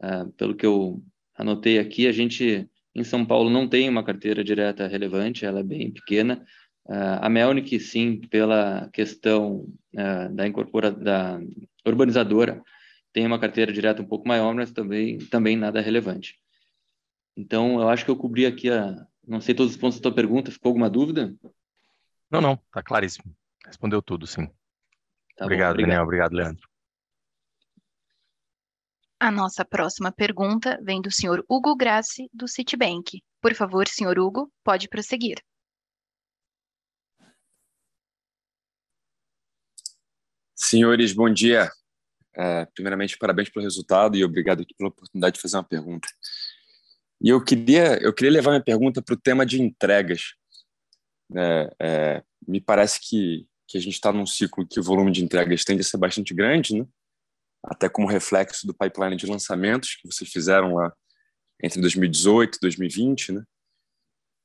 Uh, 0.00 0.30
pelo 0.34 0.54
que 0.54 0.64
eu 0.64 1.02
anotei 1.34 1.80
aqui, 1.80 2.06
a 2.06 2.12
gente 2.12 2.68
em 2.94 3.02
São 3.02 3.26
Paulo 3.26 3.50
não 3.50 3.68
tem 3.68 3.88
uma 3.88 4.04
carteira 4.04 4.44
direta 4.44 4.86
relevante, 4.86 5.44
ela 5.44 5.58
é 5.58 5.64
bem 5.64 5.90
pequena. 5.90 6.46
Uh, 6.86 7.18
a 7.20 7.28
Melnick, 7.28 7.80
sim, 7.80 8.20
pela 8.30 8.88
questão 8.92 9.66
uh, 9.94 10.32
da, 10.36 10.46
incorpora, 10.46 10.92
da 10.92 11.40
urbanizadora, 11.84 12.62
tem 13.12 13.26
uma 13.26 13.40
carteira 13.40 13.72
direta 13.72 14.00
um 14.02 14.06
pouco 14.06 14.28
maior, 14.28 14.54
mas 14.54 14.70
também, 14.70 15.18
também 15.18 15.56
nada 15.56 15.80
relevante. 15.80 16.38
Então, 17.38 17.80
eu 17.80 17.88
acho 17.88 18.04
que 18.04 18.10
eu 18.10 18.16
cobri 18.16 18.44
aqui 18.44 18.68
a. 18.68 19.06
Não 19.24 19.40
sei 19.40 19.54
todos 19.54 19.72
os 19.72 19.78
pontos 19.78 20.00
da 20.00 20.02
tua 20.02 20.14
pergunta, 20.14 20.50
ficou 20.50 20.70
alguma 20.70 20.90
dúvida? 20.90 21.32
Não, 22.28 22.40
não, 22.40 22.56
tá 22.72 22.82
claríssimo. 22.82 23.32
Respondeu 23.64 24.02
tudo, 24.02 24.26
sim. 24.26 24.44
Tá 25.36 25.44
obrigado, 25.44 25.68
bom, 25.68 25.74
obrigado, 25.74 25.76
Daniel. 25.76 26.02
Obrigado, 26.02 26.32
Leandro. 26.32 26.68
A 29.20 29.30
nossa 29.30 29.64
próxima 29.64 30.10
pergunta 30.10 30.80
vem 30.82 31.00
do 31.00 31.12
senhor 31.12 31.44
Hugo 31.48 31.76
Grassi, 31.76 32.28
do 32.32 32.48
Citibank. 32.48 33.22
Por 33.40 33.54
favor, 33.54 33.86
senhor 33.86 34.18
Hugo, 34.18 34.50
pode 34.64 34.88
prosseguir. 34.88 35.38
Senhores, 40.56 41.12
bom 41.12 41.32
dia. 41.32 41.70
É, 42.36 42.64
primeiramente, 42.66 43.16
parabéns 43.16 43.48
pelo 43.48 43.64
resultado 43.64 44.16
e 44.16 44.24
obrigado 44.24 44.66
pela 44.76 44.90
oportunidade 44.90 45.36
de 45.36 45.40
fazer 45.40 45.56
uma 45.56 45.64
pergunta. 45.64 46.08
E 47.20 47.28
eu 47.28 47.42
queria, 47.42 47.98
eu 48.00 48.12
queria 48.12 48.32
levar 48.32 48.50
minha 48.50 48.62
pergunta 48.62 49.02
para 49.02 49.14
o 49.14 49.20
tema 49.20 49.44
de 49.44 49.60
entregas. 49.60 50.34
É, 51.36 51.76
é, 51.80 52.22
me 52.46 52.60
parece 52.60 53.00
que, 53.00 53.46
que 53.66 53.76
a 53.76 53.80
gente 53.80 53.94
está 53.94 54.12
num 54.12 54.26
ciclo 54.26 54.66
que 54.66 54.80
o 54.80 54.82
volume 54.82 55.10
de 55.10 55.24
entregas 55.24 55.64
tende 55.64 55.80
a 55.80 55.84
ser 55.84 55.98
bastante 55.98 56.32
grande, 56.32 56.78
né? 56.78 56.86
até 57.62 57.88
como 57.88 58.06
reflexo 58.06 58.66
do 58.66 58.74
pipeline 58.74 59.16
de 59.16 59.26
lançamentos 59.26 59.96
que 59.96 60.06
vocês 60.06 60.30
fizeram 60.30 60.74
lá 60.74 60.92
entre 61.62 61.80
2018 61.80 62.56
e 62.56 62.60
2020, 62.60 63.32
né? 63.32 63.44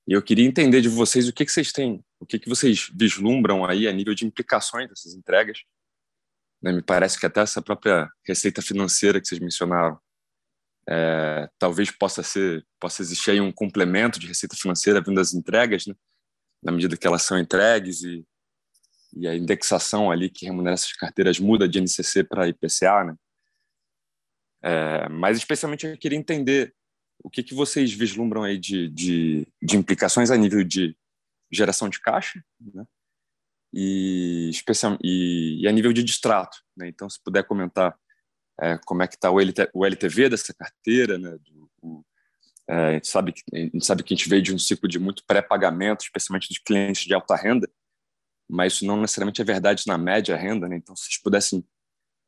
E 0.07 0.13
eu 0.13 0.21
queria 0.21 0.45
entender 0.45 0.81
de 0.81 0.89
vocês 0.89 1.29
o 1.29 1.33
que, 1.33 1.45
que 1.45 1.51
vocês 1.51 1.71
têm, 1.71 2.03
o 2.19 2.25
que, 2.25 2.37
que 2.37 2.49
vocês 2.49 2.89
vislumbram 2.93 3.63
aí 3.63 3.87
a 3.87 3.91
nível 3.91 4.13
de 4.13 4.25
implicações 4.25 4.89
dessas 4.89 5.13
entregas. 5.13 5.59
Né? 6.61 6.73
Me 6.73 6.81
parece 6.81 7.17
que 7.17 7.25
até 7.25 7.39
essa 7.39 7.61
própria 7.61 8.09
receita 8.27 8.61
financeira 8.61 9.21
que 9.21 9.27
vocês 9.27 9.39
mencionaram, 9.39 9.97
é, 10.89 11.49
talvez 11.57 11.91
possa 11.91 12.21
ser, 12.23 12.65
possa 12.79 13.01
existir 13.01 13.31
aí 13.31 13.41
um 13.41 13.51
complemento 13.51 14.19
de 14.19 14.27
receita 14.27 14.55
financeira 14.55 15.01
vindo 15.01 15.15
das 15.15 15.33
entregas, 15.33 15.85
né? 15.85 15.95
na 16.61 16.71
medida 16.71 16.97
que 16.97 17.05
elas 17.05 17.23
são 17.23 17.37
entregues 17.37 18.03
e, 18.03 18.25
e 19.15 19.27
a 19.27 19.35
indexação 19.35 20.09
ali 20.09 20.29
que 20.29 20.45
remunera 20.45 20.73
essas 20.73 20.93
carteiras 20.93 21.39
muda 21.39 21.67
de 21.67 21.79
NCC 21.79 22.23
para 22.23 22.47
IPCA, 22.47 23.03
né? 23.03 23.15
É, 24.61 25.09
mas 25.09 25.37
especialmente 25.37 25.85
eu 25.85 25.97
queria 25.97 26.17
entender 26.17 26.73
o 27.21 27.29
que, 27.29 27.43
que 27.43 27.53
vocês 27.53 27.91
vislumbram 27.91 28.43
aí 28.43 28.57
de, 28.57 28.89
de, 28.89 29.47
de 29.61 29.75
implicações 29.75 30.31
a 30.31 30.37
nível 30.37 30.63
de 30.63 30.95
geração 31.51 31.89
de 31.89 31.99
caixa, 31.99 32.43
né? 32.59 32.85
E, 33.75 34.49
especial, 34.49 34.97
e, 35.03 35.61
e 35.61 35.67
a 35.67 35.71
nível 35.71 35.91
de 35.91 36.03
distrato, 36.03 36.57
né? 36.77 36.87
Então, 36.87 37.09
se 37.09 37.21
puder 37.21 37.43
comentar 37.43 37.97
é, 38.61 38.77
como 38.85 39.03
é 39.03 39.07
que 39.07 39.15
está 39.15 39.31
o, 39.31 39.39
LT, 39.39 39.69
o 39.73 39.85
LTV 39.85 40.29
dessa 40.29 40.53
carteira, 40.53 41.17
né? 41.17 41.37
Do, 41.39 41.69
o, 41.81 42.05
é, 42.69 42.75
a, 42.75 42.93
gente 42.93 43.07
sabe 43.07 43.33
a 43.53 43.57
gente 43.57 43.85
sabe 43.85 44.03
que 44.03 44.13
a 44.13 44.17
gente 44.17 44.29
veio 44.29 44.41
de 44.41 44.53
um 44.53 44.59
ciclo 44.59 44.87
de 44.87 44.99
muito 44.99 45.23
pré-pagamento, 45.25 46.03
especialmente 46.03 46.53
de 46.53 46.61
clientes 46.61 47.03
de 47.03 47.13
alta 47.13 47.35
renda, 47.35 47.69
mas 48.49 48.73
isso 48.73 48.85
não 48.85 49.01
necessariamente 49.01 49.41
é 49.41 49.45
verdade 49.45 49.83
na 49.87 49.97
média 49.97 50.35
renda, 50.35 50.67
né? 50.67 50.77
Então, 50.77 50.95
se 50.95 51.05
vocês 51.05 51.21
pudessem 51.21 51.65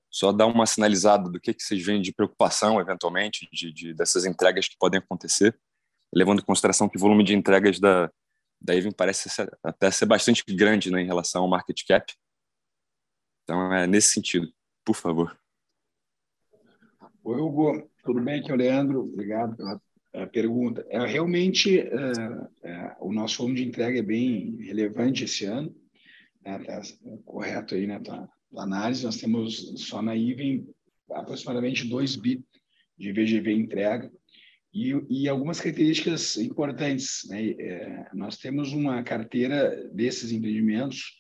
só 0.10 0.32
dar 0.32 0.48
uma 0.48 0.66
sinalizada 0.66 1.30
do 1.30 1.40
que, 1.40 1.54
que 1.54 1.64
vocês 1.64 1.84
veem 1.86 2.02
de 2.02 2.14
preocupação, 2.14 2.80
eventualmente, 2.80 3.48
de, 3.52 3.72
de, 3.72 3.94
dessas 3.94 4.26
entregas 4.26 4.68
que 4.68 4.78
podem 4.80 4.98
acontecer, 4.98 5.58
levando 6.14 6.40
em 6.40 6.46
consideração 6.46 6.88
que 6.88 6.98
o 6.98 7.00
volume 7.00 7.24
de 7.24 7.34
entregas 7.34 7.80
da, 7.80 8.10
da 8.62 8.76
Even 8.76 8.94
parece 8.94 9.30
ser, 9.30 9.52
até 9.62 9.92
ser 9.92 10.06
bastante 10.06 10.44
grande 10.48 10.90
né, 10.90 11.02
em 11.02 11.06
relação 11.06 11.44
ao 11.44 11.50
market 11.50 11.82
cap. 11.86 12.14
Então, 13.44 13.74
é 13.74 13.86
nesse 13.86 14.14
sentido, 14.14 14.52
por 14.86 14.96
favor. 14.96 15.38
Oi, 17.28 17.42
Hugo, 17.42 17.90
tudo 18.04 18.22
bem? 18.22 18.40
Aqui 18.40 18.52
é 18.52 18.54
o 18.54 18.58
Leandro, 18.58 19.00
obrigado 19.00 19.58
pela 19.58 19.82
a 20.14 20.28
pergunta. 20.28 20.86
É, 20.92 21.04
realmente, 21.08 21.80
é, 21.80 21.90
é, 22.64 22.96
o 23.00 23.12
nosso 23.12 23.40
volume 23.40 23.56
de 23.56 23.68
entrega 23.68 23.98
é 23.98 24.04
bem 24.04 24.58
relevante 24.58 25.24
esse 25.24 25.44
ano, 25.44 25.76
né? 26.46 26.60
tá 26.60 26.84
correto 27.26 27.74
aí, 27.74 27.88
né? 27.88 28.00
Tá, 28.00 28.30
análise, 28.56 29.04
nós 29.04 29.18
temos 29.18 29.74
só 29.88 30.04
na 30.04 30.16
IVEN 30.16 30.68
aproximadamente 31.10 31.88
2 31.88 32.16
bi 32.16 32.46
de 32.96 33.12
VGV 33.12 33.54
entrega 33.54 34.12
e, 34.72 34.94
e 35.10 35.28
algumas 35.28 35.60
características 35.60 36.38
importantes. 36.38 37.28
Né? 37.28 37.56
É, 37.58 38.08
nós 38.14 38.38
temos 38.38 38.72
uma 38.72 39.02
carteira 39.02 39.90
desses 39.92 40.32
empreendimentos 40.32 41.18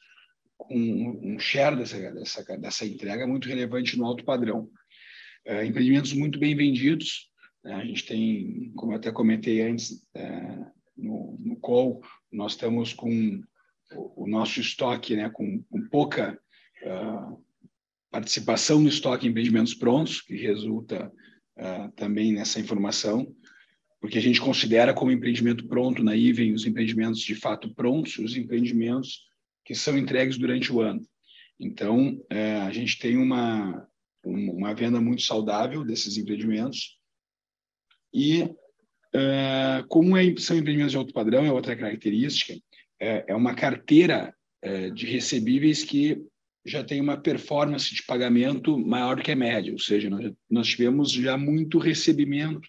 com 0.55 0.77
um 0.77 1.39
share 1.39 1.75
dessa, 1.75 1.97
dessa, 2.11 2.57
dessa 2.59 2.85
entrega 2.85 3.25
muito 3.25 3.49
relevante 3.49 3.97
no 3.97 4.05
alto 4.05 4.23
padrão. 4.23 4.69
É, 5.45 5.65
empreendimentos 5.65 6.13
muito 6.13 6.39
bem 6.39 6.55
vendidos, 6.55 7.29
né? 7.63 7.75
a 7.75 7.85
gente 7.85 8.05
tem, 8.05 8.71
como 8.75 8.93
eu 8.93 8.97
até 8.97 9.11
comentei 9.11 9.61
antes 9.61 10.03
é, 10.15 10.65
no, 10.97 11.37
no 11.39 11.55
call, 11.57 12.01
nós 12.31 12.53
estamos 12.53 12.93
com 12.93 13.41
o, 13.93 14.23
o 14.23 14.27
nosso 14.27 14.59
estoque 14.59 15.15
né, 15.15 15.29
com, 15.29 15.61
com 15.63 15.87
pouca 15.89 16.39
uh, 16.83 17.43
participação 18.09 18.79
no 18.79 18.89
estoque 18.89 19.27
em 19.27 19.29
empreendimentos 19.29 19.73
prontos, 19.73 20.21
que 20.21 20.35
resulta 20.35 21.11
uh, 21.57 21.91
também 21.95 22.33
nessa 22.33 22.59
informação, 22.59 23.27
porque 23.99 24.17
a 24.17 24.21
gente 24.21 24.41
considera 24.41 24.93
como 24.93 25.11
empreendimento 25.11 25.67
pronto 25.67 26.03
na 26.03 26.15
IVEN 26.15 26.53
os 26.53 26.65
empreendimentos 26.65 27.21
de 27.21 27.35
fato 27.35 27.73
prontos, 27.73 28.17
os 28.17 28.35
empreendimentos 28.35 29.25
que 29.63 29.75
são 29.75 29.97
entregues 29.97 30.37
durante 30.37 30.71
o 30.71 30.81
ano. 30.81 31.01
Então, 31.59 32.13
uh, 32.31 32.67
a 32.67 32.71
gente 32.71 32.99
tem 32.99 33.17
uma, 33.17 33.87
uma 34.25 34.73
venda 34.73 34.99
muito 34.99 35.21
saudável 35.21 35.83
desses 35.83 36.17
empreendimentos. 36.17 36.97
E 38.13 38.43
uh, 38.43 39.87
como 39.87 40.17
é, 40.17 40.23
são 40.37 40.57
empreendimentos 40.57 40.91
de 40.91 40.97
alto 40.97 41.13
padrão, 41.13 41.45
é 41.45 41.51
outra 41.51 41.75
característica, 41.75 42.53
é, 42.99 43.25
é 43.27 43.35
uma 43.35 43.53
carteira 43.53 44.33
de 44.95 45.05
recebíveis 45.05 45.83
que 45.83 46.25
já 46.65 46.83
tem 46.83 46.99
uma 46.99 47.15
performance 47.15 47.93
de 47.93 48.03
pagamento 48.03 48.77
maior 48.77 49.21
que 49.21 49.31
a 49.31 49.35
média, 49.35 49.71
ou 49.71 49.79
seja, 49.79 50.09
nós, 50.49 50.67
tivemos 50.67 51.11
já 51.11 51.37
muito 51.37 51.77
recebimento 51.77 52.67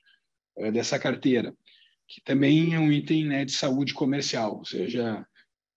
é, 0.59 0.71
dessa 0.71 0.99
carteira, 0.99 1.55
que 2.07 2.21
também 2.23 2.75
é 2.75 2.79
um 2.79 2.93
item 2.93 3.25
né, 3.25 3.45
de 3.45 3.53
saúde 3.53 3.95
comercial, 3.95 4.59
ou 4.59 4.65
seja, 4.67 5.27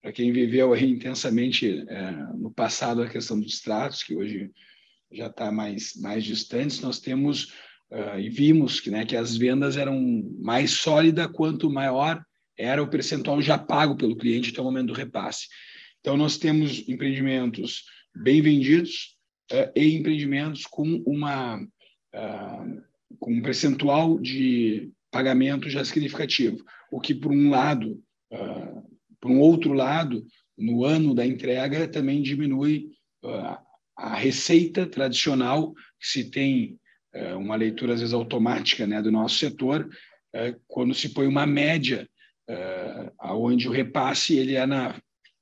para 0.01 0.11
quem 0.11 0.33
viveu 0.33 0.73
aí 0.73 0.89
intensamente 0.89 1.85
é, 1.87 2.11
no 2.35 2.51
passado 2.51 3.01
a 3.01 3.09
questão 3.09 3.39
dos 3.39 3.61
tratos, 3.61 4.03
que 4.03 4.15
hoje 4.15 4.51
já 5.11 5.27
está 5.27 5.51
mais, 5.51 5.93
mais 5.95 6.23
distantes, 6.23 6.79
nós 6.81 6.99
temos 6.99 7.45
uh, 7.91 8.19
e 8.19 8.29
vimos 8.29 8.79
que, 8.79 8.91
né, 8.91 9.05
que 9.05 9.15
as 9.15 9.35
vendas 9.35 9.77
eram 9.77 9.99
mais 10.39 10.71
sólidas 10.71 11.27
quanto 11.27 11.69
maior 11.69 12.23
era 12.57 12.83
o 12.83 12.89
percentual 12.89 13.41
já 13.41 13.57
pago 13.57 13.95
pelo 13.95 14.17
cliente 14.17 14.51
até 14.51 14.61
o 14.61 14.65
momento 14.65 14.87
do 14.87 14.93
repasse. 14.93 15.47
Então, 15.99 16.17
nós 16.17 16.37
temos 16.37 16.87
empreendimentos 16.87 17.85
bem 18.15 18.41
vendidos 18.41 19.17
uh, 19.51 19.71
e 19.75 19.95
empreendimentos 19.95 20.65
com 20.65 21.01
uma 21.05 21.57
uh, 21.57 22.89
com 23.19 23.33
um 23.33 23.41
percentual 23.41 24.19
de 24.19 24.91
pagamento 25.09 25.67
já 25.67 25.83
significativo, 25.83 26.63
o 26.91 26.99
que 26.99 27.15
por 27.15 27.31
um 27.31 27.49
lado, 27.49 27.99
por 29.19 29.31
um 29.31 29.39
outro 29.39 29.73
lado, 29.73 30.23
no 30.55 30.85
ano 30.85 31.15
da 31.15 31.25
entrega 31.25 31.87
também 31.87 32.21
diminui 32.21 32.91
a 33.99 34.15
receita 34.15 34.85
tradicional 34.85 35.73
que 35.73 36.07
se 36.07 36.31
tem 36.31 36.77
uma 37.37 37.55
leitura 37.55 37.93
às 37.93 37.99
vezes 37.99 38.13
automática 38.13 38.85
né, 38.85 39.01
do 39.01 39.11
nosso 39.11 39.37
setor 39.37 39.89
quando 40.67 40.93
se 40.93 41.09
põe 41.09 41.25
uma 41.25 41.45
média 41.45 42.07
aonde 43.17 43.67
o 43.67 43.71
repasse 43.71 44.37
ele 44.37 44.55
é 44.55 44.65
na 44.65 44.95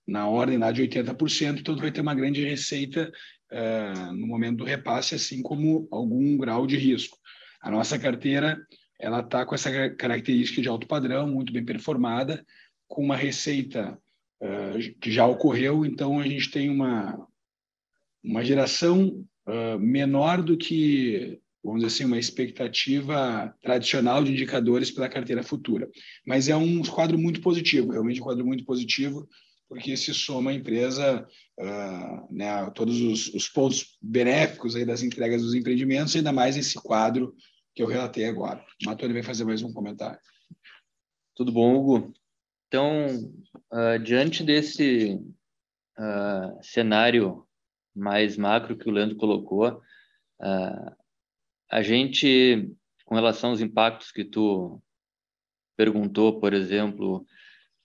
na 0.08 0.28
ordem 0.28 0.58
lá 0.58 0.72
de 0.72 0.82
80%, 0.82 1.60
então 1.60 1.76
vai 1.76 1.92
ter 1.92 2.00
uma 2.00 2.16
grande 2.16 2.44
receita 2.44 3.12
uh, 3.52 4.14
no 4.14 4.26
momento 4.26 4.60
do 4.60 4.64
repasse, 4.64 5.14
assim 5.14 5.42
como 5.42 5.88
algum 5.92 6.38
grau 6.38 6.66
de 6.66 6.78
risco. 6.78 7.18
A 7.62 7.70
nossa 7.70 8.00
carteira 8.00 8.58
ela 9.00 9.20
está 9.20 9.46
com 9.46 9.54
essa 9.54 9.90
característica 9.92 10.62
de 10.62 10.70
alto 10.70 10.88
padrão, 10.88 11.28
muito 11.28 11.52
bem 11.52 11.64
performada, 11.64 12.44
com 12.88 13.04
uma 13.04 13.18
receita 13.18 14.00
uh, 14.42 15.00
que 15.02 15.12
já 15.12 15.28
ocorreu, 15.28 15.86
então 15.86 16.20
a 16.20 16.24
gente 16.24 16.50
tem 16.50 16.70
uma, 16.70 17.28
uma 18.28 18.44
geração 18.44 19.26
uh, 19.48 19.80
menor 19.80 20.42
do 20.44 20.58
que, 20.58 21.40
vamos 21.64 21.82
dizer 21.82 21.96
assim, 21.96 22.06
uma 22.06 22.20
expectativa 22.20 23.56
tradicional 23.62 24.24
de 24.24 24.32
indicadores 24.32 24.92
para 24.92 25.06
a 25.06 25.10
carteira 25.10 25.42
futura. 25.42 25.90
Mas 26.26 26.50
é 26.50 26.56
um 26.56 26.82
quadro 26.84 27.18
muito 27.18 27.42
positivo, 27.42 27.92
realmente 27.92 28.20
um 28.20 28.26
quadro 28.26 28.46
muito 28.46 28.66
positivo, 28.66 29.28
porque 29.70 29.96
se 29.96 30.14
soma 30.14 30.52
a 30.52 30.54
empresa 30.54 31.26
uh, 31.60 32.34
né, 32.34 32.70
todos 32.72 33.02
os, 33.02 33.34
os, 33.34 33.50
pontos 33.50 33.98
benéficos 34.02 34.76
aí 34.76 34.86
das 34.86 35.04
entregas 35.04 35.42
dos 35.42 35.54
empreendimentos, 35.54 36.16
ainda 36.16 36.32
mais 36.32 36.56
esse 36.58 36.76
quadro 36.76 37.36
que 37.74 37.82
eu 37.82 37.88
relatei 37.88 38.26
agora. 38.26 38.64
O 38.84 38.90
Matoni 38.90 39.14
vai 39.14 39.24
fazer 39.24 39.46
mais 39.46 39.62
um 39.62 39.74
comentário. 39.74 40.20
Tudo 41.36 41.52
bom, 41.52 41.76
Hugo? 41.76 42.14
Então, 42.68 43.08
uh, 43.72 44.00
diante 44.04 44.44
desse 44.44 45.20
uh, 45.98 46.64
cenário 46.64 47.47
mais 47.98 48.38
macro 48.38 48.78
que 48.78 48.88
o 48.90 48.92
Leandro 48.92 49.18
colocou, 49.18 49.82
a 51.70 51.82
gente, 51.82 52.72
com 53.06 53.16
relação 53.16 53.50
aos 53.50 53.62
impactos 53.62 54.12
que 54.12 54.24
tu 54.24 54.82
perguntou, 55.76 56.40
por 56.40 56.54
exemplo, 56.54 57.26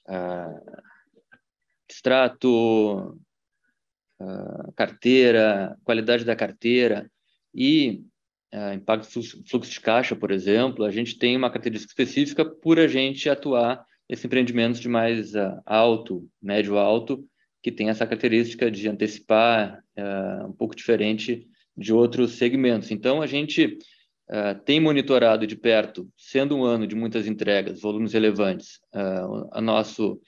Uh, 0.08 0.82
extrato, 1.88 3.18
uh, 4.20 4.72
carteira, 4.74 5.76
qualidade 5.84 6.24
da 6.24 6.34
carteira 6.34 7.10
e 7.54 8.02
uh, 8.52 8.72
impacto 8.74 9.22
fluxo 9.46 9.70
de 9.70 9.80
caixa, 9.80 10.16
por 10.16 10.30
exemplo, 10.30 10.84
a 10.84 10.90
gente 10.90 11.18
tem 11.18 11.36
uma 11.36 11.50
característica 11.50 11.92
específica 11.92 12.44
por 12.44 12.78
a 12.78 12.88
gente 12.88 13.28
atuar 13.28 13.84
nesses 14.08 14.24
empreendimentos 14.24 14.80
de 14.80 14.88
mais 14.88 15.34
uh, 15.34 15.60
alto, 15.64 16.28
médio 16.40 16.78
alto, 16.78 17.24
que 17.62 17.70
tem 17.70 17.88
essa 17.88 18.06
característica 18.06 18.70
de 18.70 18.88
antecipar 18.88 19.82
um 20.48 20.52
pouco 20.52 20.74
diferente 20.74 21.46
de 21.76 21.92
outros 21.92 22.32
segmentos. 22.32 22.90
Então, 22.90 23.22
a 23.22 23.26
gente 23.26 23.78
tem 24.64 24.80
monitorado 24.80 25.46
de 25.46 25.56
perto, 25.56 26.08
sendo 26.16 26.56
um 26.56 26.64
ano 26.64 26.86
de 26.86 26.96
muitas 26.96 27.26
entregas, 27.26 27.80
volumes 27.80 28.12
relevantes, 28.12 28.80
a 29.52 29.60
nosso 29.60 30.20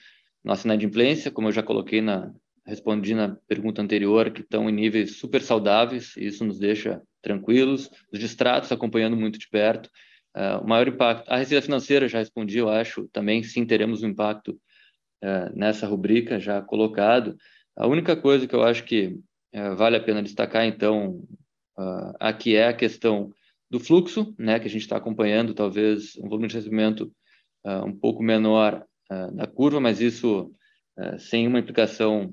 nossa 0.44 0.66
inadimplência, 0.66 1.30
como 1.30 1.48
eu 1.48 1.52
já 1.52 1.62
coloquei 1.62 2.02
na 2.02 2.30
respondi 2.66 3.14
na 3.14 3.36
pergunta 3.46 3.82
anterior, 3.82 4.30
que 4.30 4.40
estão 4.40 4.68
em 4.68 4.72
níveis 4.72 5.16
super 5.16 5.42
saudáveis, 5.42 6.16
e 6.16 6.26
isso 6.26 6.44
nos 6.44 6.58
deixa 6.58 7.02
tranquilos, 7.22 7.90
os 8.12 8.18
distratos 8.18 8.72
acompanhando 8.72 9.16
muito 9.16 9.38
de 9.38 9.48
perto. 9.48 9.90
Uh, 10.34 10.64
o 10.64 10.68
maior 10.68 10.88
impacto, 10.88 11.30
a 11.30 11.36
receita 11.36 11.64
financeira 11.64 12.08
já 12.08 12.18
respondi, 12.18 12.58
eu 12.58 12.68
acho, 12.68 13.08
também 13.12 13.42
sim 13.42 13.64
teremos 13.64 14.02
um 14.02 14.08
impacto 14.08 14.58
uh, 15.24 15.58
nessa 15.58 15.86
rubrica 15.86 16.38
já 16.38 16.60
colocado. 16.60 17.36
A 17.74 17.86
única 17.86 18.14
coisa 18.14 18.46
que 18.46 18.54
eu 18.54 18.62
acho 18.62 18.84
que 18.84 19.18
uh, 19.54 19.74
vale 19.74 19.96
a 19.96 20.02
pena 20.02 20.22
destacar, 20.22 20.66
então, 20.66 21.24
aqui 22.20 22.54
é 22.54 22.68
a 22.68 22.72
questão 22.72 23.32
do 23.68 23.80
fluxo, 23.80 24.32
né, 24.38 24.60
que 24.60 24.68
a 24.68 24.70
gente 24.70 24.82
está 24.82 24.96
acompanhando, 24.96 25.54
talvez 25.54 26.16
um 26.18 26.28
volume 26.28 26.46
de 26.46 26.54
recebimento 26.54 27.10
um 27.84 27.92
pouco 27.92 28.22
menor 28.22 28.84
na 29.32 29.48
curva, 29.48 29.80
mas 29.80 30.00
isso 30.00 30.54
sem 31.18 31.48
uma 31.48 31.58
implicação 31.58 32.32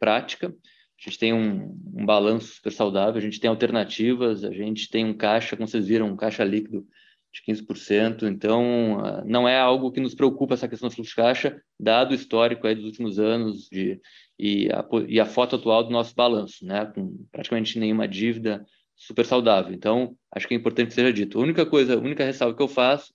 prática. 0.00 0.48
A 0.48 1.08
gente 1.08 1.16
tem 1.16 1.32
um, 1.32 1.78
um 1.94 2.04
balanço 2.04 2.54
super 2.54 2.72
saudável, 2.72 3.18
a 3.18 3.20
gente 3.20 3.38
tem 3.38 3.48
alternativas, 3.48 4.42
a 4.42 4.50
gente 4.50 4.90
tem 4.90 5.04
um 5.04 5.14
caixa, 5.14 5.56
como 5.56 5.68
vocês 5.68 5.86
viram, 5.86 6.08
um 6.08 6.16
caixa 6.16 6.42
líquido 6.42 6.84
de 7.32 7.42
15%. 7.42 8.24
Então, 8.24 9.00
ah, 9.04 9.24
não 9.24 9.48
é 9.48 9.58
algo 9.58 9.90
que 9.90 10.00
nos 10.00 10.14
preocupa 10.14 10.54
essa 10.54 10.68
questão 10.68 10.88
do 10.88 10.94
fluxo 10.94 11.10
de 11.10 11.16
caixa, 11.16 11.62
dado 11.80 12.12
o 12.12 12.14
histórico 12.14 12.66
aí 12.66 12.74
dos 12.74 12.84
últimos 12.84 13.18
anos 13.18 13.68
de, 13.70 14.00
e, 14.38 14.68
a, 14.70 14.86
e 15.08 15.18
a 15.18 15.24
foto 15.24 15.56
atual 15.56 15.84
do 15.84 15.90
nosso 15.90 16.14
balanço, 16.14 16.64
né? 16.66 16.86
com 16.94 17.16
praticamente 17.32 17.78
nenhuma 17.78 18.06
dívida, 18.06 18.64
super 18.94 19.24
saudável. 19.24 19.72
Então, 19.72 20.14
acho 20.30 20.46
que 20.46 20.54
é 20.54 20.56
importante 20.56 20.88
que 20.88 20.94
seja 20.94 21.12
dito. 21.12 21.38
A 21.38 21.42
única 21.42 21.64
coisa, 21.64 21.94
a 21.94 21.98
única 21.98 22.24
ressalva 22.24 22.56
que 22.56 22.62
eu 22.62 22.68
faço, 22.68 23.12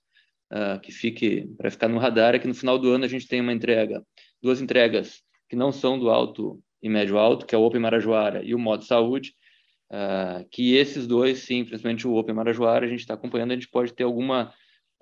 uh, 0.52 0.80
que 0.80 0.92
fique 0.92 1.46
para 1.56 1.70
ficar 1.70 1.88
no 1.88 1.98
radar, 1.98 2.34
é 2.34 2.38
que 2.38 2.48
no 2.48 2.54
final 2.54 2.78
do 2.78 2.90
ano 2.90 3.04
a 3.04 3.08
gente 3.08 3.28
tem 3.28 3.40
uma 3.40 3.52
entrega, 3.52 4.02
duas 4.42 4.60
entregas 4.60 5.22
que 5.48 5.56
não 5.56 5.72
são 5.72 5.98
do 5.98 6.10
alto 6.10 6.60
e 6.82 6.88
médio 6.88 7.18
alto, 7.18 7.46
que 7.46 7.54
é 7.54 7.58
o 7.58 7.62
Open 7.62 7.80
Marajoara 7.80 8.44
e 8.44 8.54
o 8.54 8.58
Modo 8.58 8.84
Saúde, 8.84 9.34
Uh, 9.90 10.46
que 10.50 10.74
esses 10.74 11.06
dois, 11.06 11.38
sim, 11.38 11.64
principalmente 11.64 12.06
o 12.06 12.14
Open 12.14 12.34
Marajoara, 12.34 12.84
a 12.84 12.88
gente 12.88 13.00
está 13.00 13.14
acompanhando, 13.14 13.52
a 13.52 13.54
gente 13.54 13.70
pode 13.70 13.94
ter 13.94 14.04
alguma, 14.04 14.52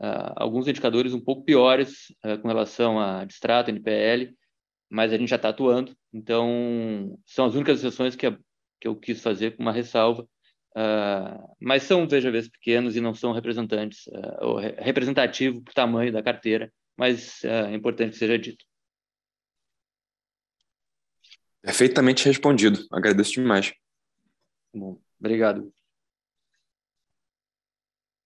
uh, 0.00 0.32
alguns 0.36 0.68
indicadores 0.68 1.12
um 1.12 1.20
pouco 1.20 1.44
piores 1.44 2.12
uh, 2.24 2.38
com 2.40 2.46
relação 2.46 3.00
a 3.00 3.24
distrato, 3.24 3.68
NPL, 3.68 4.32
mas 4.88 5.12
a 5.12 5.18
gente 5.18 5.28
já 5.28 5.36
está 5.36 5.48
atuando, 5.48 5.92
então 6.12 7.18
são 7.26 7.46
as 7.46 7.54
únicas 7.56 7.80
exceções 7.80 8.14
que, 8.14 8.28
a, 8.28 8.38
que 8.80 8.86
eu 8.86 8.94
quis 8.94 9.20
fazer 9.20 9.56
com 9.56 9.62
uma 9.62 9.72
ressalva, 9.72 10.26
mas 11.58 11.84
são, 11.84 12.06
veja 12.06 12.30
vezes, 12.30 12.50
pequenos 12.50 12.94
e 12.96 13.00
não 13.00 13.14
são 13.14 13.32
representantes, 13.32 14.02
ou 14.40 14.58
re 14.58 14.74
representativo 14.78 15.62
por 15.62 15.72
tamanho 15.72 16.12
da 16.12 16.22
carteira, 16.22 16.70
mas 16.96 17.42
é 17.42 17.74
importante 17.74 18.10
que 18.10 18.18
seja 18.18 18.38
dito. 18.38 18.62
Perfeitamente 21.62 22.26
respondido, 22.26 22.86
agradeço 22.92 23.32
demais. 23.32 23.72
Bom, 24.76 24.98
obrigado. 25.18 25.72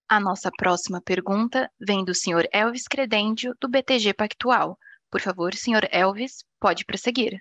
A 0.09 0.19
nossa 0.19 0.51
próxima 0.51 1.01
pergunta 1.01 1.71
vem 1.79 2.05
do 2.05 2.13
senhor 2.13 2.45
Elvis 2.53 2.89
Credendio, 2.89 3.55
do 3.61 3.69
BTG 3.69 4.13
Pactual. 4.13 4.77
Por 5.09 5.21
favor, 5.21 5.55
senhor 5.55 5.89
Elvis, 5.93 6.45
pode 6.59 6.85
prosseguir. 6.85 7.41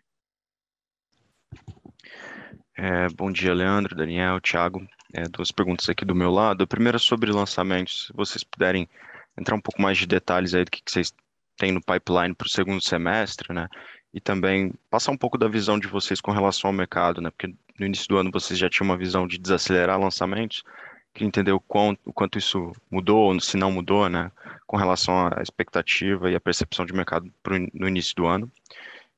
É, 2.77 3.09
bom 3.15 3.31
dia, 3.31 3.51
Leandro, 3.51 3.95
Daniel, 3.95 4.39
Thiago. 4.39 4.87
É, 5.11 5.23
duas 5.23 5.51
perguntas 5.51 5.89
aqui 5.89 6.05
do 6.05 6.13
meu 6.13 6.29
lado. 6.29 6.63
A 6.63 6.67
primeira 6.67 6.97
é 6.97 6.99
sobre 6.99 7.31
lançamentos. 7.31 8.05
Se 8.05 8.13
vocês 8.13 8.43
puderem 8.43 8.87
entrar 9.35 9.55
um 9.55 9.61
pouco 9.61 9.81
mais 9.81 9.97
de 9.97 10.05
detalhes 10.05 10.53
aí 10.53 10.63
do 10.63 10.69
que, 10.69 10.83
que 10.83 10.91
vocês 10.91 11.11
têm 11.57 11.71
no 11.71 11.81
pipeline 11.81 12.35
para 12.35 12.45
o 12.45 12.49
segundo 12.49 12.81
semestre, 12.81 13.51
né? 13.53 13.67
E 14.13 14.19
também 14.19 14.73
passar 14.89 15.11
um 15.11 15.17
pouco 15.17 15.37
da 15.37 15.47
visão 15.47 15.79
de 15.79 15.87
vocês 15.87 16.19
com 16.19 16.31
relação 16.31 16.69
ao 16.69 16.73
mercado, 16.73 17.21
né? 17.21 17.29
Porque 17.29 17.53
no 17.79 17.85
início 17.85 18.07
do 18.07 18.17
ano 18.17 18.31
vocês 18.31 18.57
já 18.57 18.69
tinham 18.69 18.89
uma 18.89 18.97
visão 18.97 19.27
de 19.27 19.37
desacelerar 19.37 19.99
lançamentos. 19.99 20.63
Queria 21.13 21.27
entender 21.27 21.51
o 21.51 21.59
quanto, 21.59 21.99
o 22.05 22.13
quanto 22.13 22.37
isso 22.37 22.71
mudou, 22.89 23.31
ou 23.33 23.39
se 23.39 23.57
não 23.57 23.71
mudou, 23.71 24.07
né, 24.09 24.31
com 24.67 24.77
relação 24.77 25.27
à 25.27 25.41
expectativa 25.41 26.29
e 26.29 26.35
à 26.35 26.39
percepção 26.39 26.85
de 26.85 26.93
mercado 26.93 27.31
pro, 27.41 27.57
no 27.73 27.87
início 27.87 28.15
do 28.15 28.27
ano. 28.27 28.51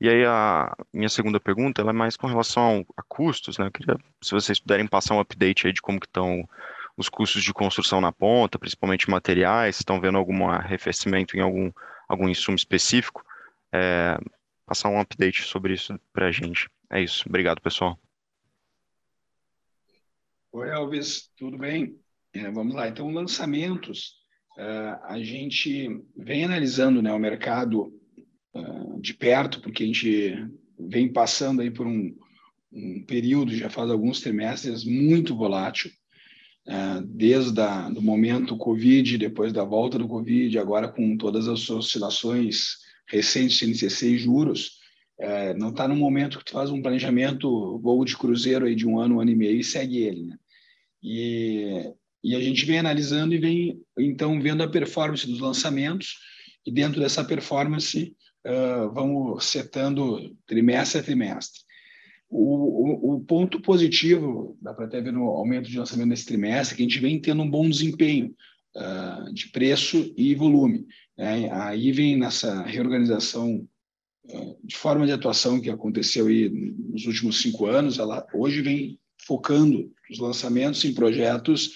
E 0.00 0.08
aí 0.08 0.24
a 0.24 0.74
minha 0.92 1.08
segunda 1.08 1.38
pergunta, 1.38 1.80
ela 1.80 1.90
é 1.90 1.92
mais 1.92 2.16
com 2.16 2.26
relação 2.26 2.84
a 2.96 3.02
custos, 3.02 3.56
né? 3.58 3.66
Eu 3.66 3.70
queria, 3.70 3.96
se 4.20 4.32
vocês 4.32 4.58
puderem 4.58 4.86
passar 4.86 5.14
um 5.14 5.20
update 5.20 5.66
aí 5.66 5.72
de 5.72 5.80
como 5.80 6.00
que 6.00 6.06
estão 6.06 6.48
os 6.96 7.08
custos 7.08 7.42
de 7.42 7.52
construção 7.52 8.00
na 8.00 8.12
ponta, 8.12 8.58
principalmente 8.58 9.08
materiais, 9.08 9.76
estão 9.76 10.00
vendo 10.00 10.18
algum 10.18 10.48
arrefecimento 10.48 11.36
em 11.36 11.40
algum, 11.40 11.70
algum 12.08 12.28
insumo 12.28 12.56
específico, 12.56 13.24
é, 13.72 14.18
passar 14.66 14.88
um 14.88 15.00
update 15.00 15.42
sobre 15.42 15.74
isso 15.74 15.98
para 16.12 16.28
a 16.28 16.32
gente. 16.32 16.68
É 16.90 17.00
isso. 17.02 17.24
Obrigado, 17.28 17.60
pessoal. 17.60 17.98
Oi, 20.52 20.68
Elvis, 20.68 21.30
tudo 21.36 21.56
bem? 21.56 21.98
É, 22.34 22.50
vamos 22.50 22.74
lá. 22.74 22.88
Então, 22.88 23.10
lançamentos, 23.10 24.16
uh, 24.58 25.04
a 25.04 25.18
gente 25.18 26.02
vem 26.16 26.44
analisando 26.44 27.00
né, 27.00 27.12
o 27.12 27.18
mercado 27.18 27.92
uh, 28.54 29.00
de 29.00 29.14
perto, 29.14 29.60
porque 29.62 29.82
a 29.82 29.86
gente 29.86 30.46
vem 30.78 31.10
passando 31.10 31.62
aí 31.62 31.70
por 31.70 31.86
um, 31.86 32.14
um 32.70 33.02
período, 33.04 33.54
já 33.54 33.70
faz 33.70 33.90
alguns 33.90 34.20
trimestres, 34.20 34.84
muito 34.84 35.34
volátil, 35.34 35.90
uh, 36.66 37.00
desde 37.06 37.60
o 37.96 38.02
momento 38.02 38.56
Covid, 38.56 39.16
depois 39.16 39.52
da 39.52 39.64
volta 39.64 39.98
do 39.98 40.08
Covid, 40.08 40.58
agora 40.58 40.88
com 40.88 41.16
todas 41.16 41.48
as 41.48 41.68
oscilações 41.70 42.76
recentes 43.12 43.58
de 43.58 43.66
NCC 43.66 44.08
e 44.08 44.18
juros, 44.18 44.78
é, 45.20 45.52
não 45.54 45.68
está 45.68 45.86
no 45.86 45.94
momento 45.94 46.38
que 46.38 46.46
tu 46.46 46.52
faz 46.52 46.70
um 46.70 46.80
planejamento 46.80 47.78
voo 47.78 48.04
de 48.04 48.16
cruzeiro 48.16 48.64
aí 48.64 48.74
de 48.74 48.86
um 48.88 48.98
ano, 48.98 49.16
um 49.16 49.20
ano 49.20 49.30
e 49.30 49.36
meio 49.36 49.60
e 49.60 49.62
segue 49.62 49.98
ele, 49.98 50.22
né? 50.22 50.36
E, 51.02 51.92
e 52.24 52.34
a 52.34 52.40
gente 52.40 52.64
vem 52.64 52.78
analisando 52.78 53.34
e 53.34 53.38
vem, 53.38 53.80
então, 53.98 54.40
vendo 54.40 54.62
a 54.62 54.68
performance 54.68 55.26
dos 55.26 55.40
lançamentos, 55.40 56.16
e 56.64 56.72
dentro 56.72 57.00
dessa 57.00 57.24
performance, 57.24 58.16
uh, 58.46 58.92
vamos 58.92 59.44
setando 59.44 60.34
trimestre 60.46 61.00
a 61.00 61.02
trimestre. 61.02 61.60
O, 62.30 63.10
o, 63.10 63.16
o 63.16 63.20
ponto 63.20 63.60
positivo, 63.60 64.56
dá 64.62 64.72
para 64.72 64.86
até 64.86 65.00
ver 65.00 65.12
no 65.12 65.24
aumento 65.24 65.68
de 65.68 65.78
lançamento 65.78 66.08
nesse 66.08 66.24
trimestre, 66.24 66.76
que 66.76 66.82
a 66.82 66.86
gente 66.86 67.00
vem 67.00 67.20
tendo 67.20 67.42
um 67.42 67.50
bom 67.50 67.68
desempenho 67.68 68.34
uh, 68.76 69.32
de 69.32 69.48
preço 69.48 70.12
e 70.16 70.34
volume. 70.34 70.86
Né? 71.16 71.50
Aí 71.52 71.92
vem 71.92 72.16
nessa 72.16 72.62
reorganização 72.62 73.66
uh, 74.24 74.58
de 74.62 74.76
forma 74.76 75.06
de 75.06 75.12
atuação 75.12 75.60
que 75.60 75.70
aconteceu 75.70 76.26
aí 76.26 76.48
nos 76.48 77.06
últimos 77.06 77.40
cinco 77.40 77.66
anos, 77.66 77.98
ela 77.98 78.26
hoje 78.34 78.60
vem 78.62 78.98
focando 79.26 79.90
os 80.10 80.18
lançamentos 80.18 80.84
em 80.84 80.92
projetos 80.92 81.70